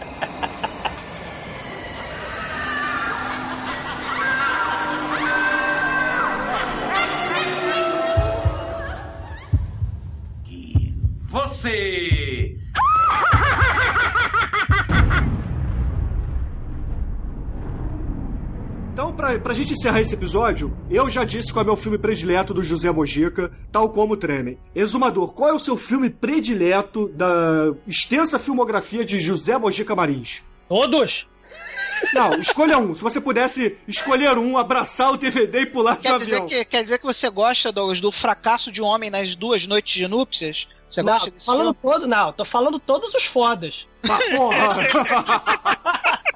[11.67, 12.57] Você!
[18.93, 22.51] Então, pra, pra gente encerrar esse episódio, eu já disse qual é meu filme predileto
[22.51, 24.57] do José Mojica, tal como o Tremem.
[24.73, 30.41] Exumador, qual é o seu filme predileto da extensa filmografia de José Mojica Marins?
[30.67, 31.27] Todos?
[32.11, 32.91] Não, escolha um.
[32.95, 36.47] Se você pudesse escolher um, abraçar o DVD e pular de Quer dizer, avião.
[36.47, 39.93] que, quer dizer que você gosta, Douglas, do fracasso de um homem nas duas noites
[39.93, 40.67] de núpcias?
[40.89, 41.93] Você não, gosta desse falando filme?
[41.99, 43.87] todo, não, tô falando todos os fodas.
[44.09, 44.69] Ah, porra!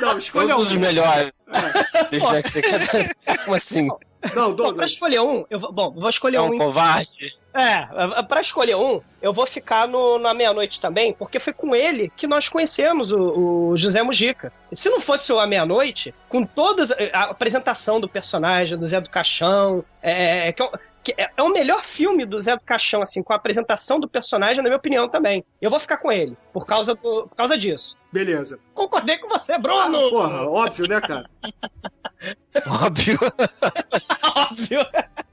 [0.00, 0.80] Não, escolha Todos os um.
[0.80, 1.32] melhores.
[2.12, 3.14] Já que você quer.
[3.44, 3.88] Como assim?
[4.34, 4.90] Não, Bom, pra Douglas.
[4.90, 6.52] escolher um, eu vou, bom, vou escolher É um.
[6.52, 7.32] um covarde.
[7.54, 12.12] É, pra escolher um, eu vou ficar no, na meia-noite também, porque foi com ele
[12.16, 14.52] que nós conhecemos o, o José Mujica.
[14.70, 19.00] E se não fosse o A Meia-Noite, com toda a apresentação do personagem, do Zé
[19.00, 20.78] do Caixão, é, que, é um- que
[21.16, 24.58] é, é o melhor filme do Zé do Caixão, assim, com a apresentação do personagem,
[24.58, 25.44] na minha opinião também.
[25.60, 27.96] Eu vou ficar com ele, por causa, do, por causa disso.
[28.12, 28.58] Beleza.
[28.74, 30.10] Concordei com você, Bruno!
[30.10, 31.30] Porra, óbvio, né, cara?
[32.84, 33.18] Óbvio.
[34.50, 34.80] Óbvio.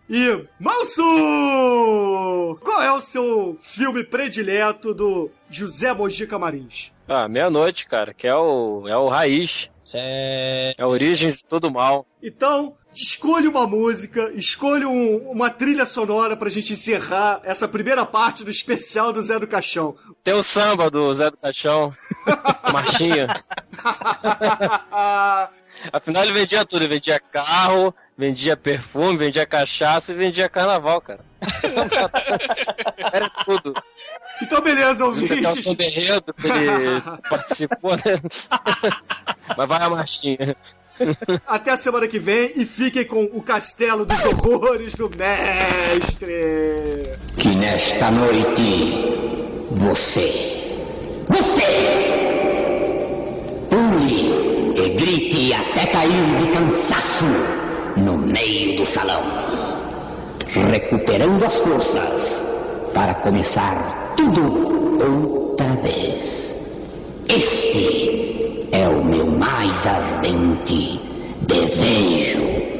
[0.07, 1.01] E Manso!
[2.63, 6.91] Qual é o seu filme predileto do José Mojica Marins?
[7.07, 9.71] Ah, meia-noite, cara, que é o, é o raiz.
[9.93, 10.73] É...
[10.77, 12.05] é a origem de todo mal.
[12.21, 18.43] Então, escolha uma música, escolha um, uma trilha sonora pra gente encerrar essa primeira parte
[18.43, 19.95] do especial do Zé do Caixão.
[20.23, 21.93] Tem o samba do Zé do Caixão,
[22.71, 23.27] Marchinha.
[25.91, 26.83] Afinal, ele vendia tudo.
[26.83, 31.23] Ele vendia carro, vendia perfume, vendia cachaça e vendia carnaval, cara.
[33.11, 33.73] Era tudo.
[34.41, 35.65] Então, beleza, Ouvintes.
[35.65, 38.19] O Berredo, que ele participou, né?
[39.55, 40.55] Mas vai a marchinha.
[41.47, 46.23] Até a semana que vem e fiquem com o Castelo dos Horrores do Mestre.
[47.37, 49.15] Que nesta noite
[49.71, 50.31] você,
[51.27, 51.63] você,
[53.69, 57.25] pule e grite até cair de cansaço
[57.97, 59.23] no meio do salão,
[60.71, 62.43] recuperando as forças
[62.93, 66.55] para começar tudo outra vez.
[67.27, 68.34] Este
[68.71, 70.99] é o meu mais ardente
[71.41, 72.74] desejo.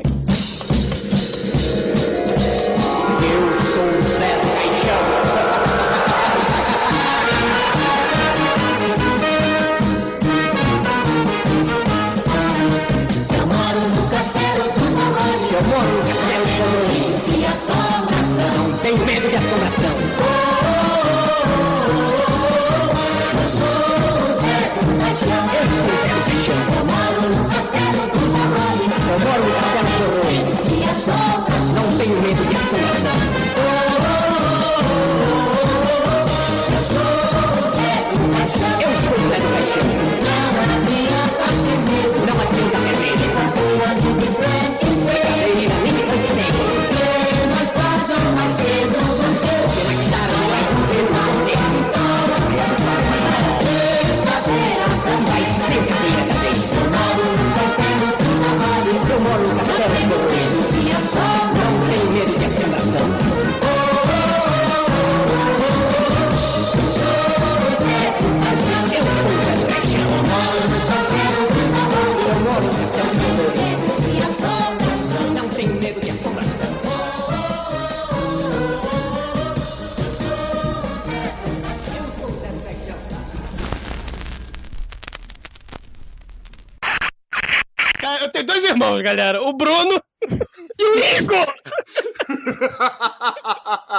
[89.06, 89.42] Galera.
[89.44, 90.02] O Bruno
[90.80, 91.54] e o Igor!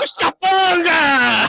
[0.03, 1.49] Os capanga!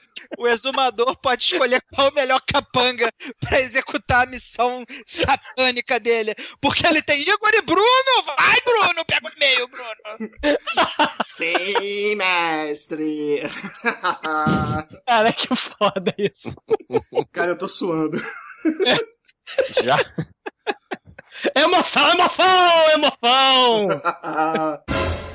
[0.38, 6.34] O exumador pode escolher qual o melhor capanga pra executar a missão satânica dele.
[6.60, 8.22] Porque ele tem Igor e Bruno!
[8.36, 9.04] Vai, Bruno!
[9.06, 10.30] Pega o e-mail, Bruno!
[11.28, 13.42] Sim, mestre.
[15.06, 16.52] Cara, que foda isso.
[17.30, 18.20] Cara, eu tô suando.
[19.84, 19.96] Já?
[21.54, 24.02] Emoção, emoção, emoção!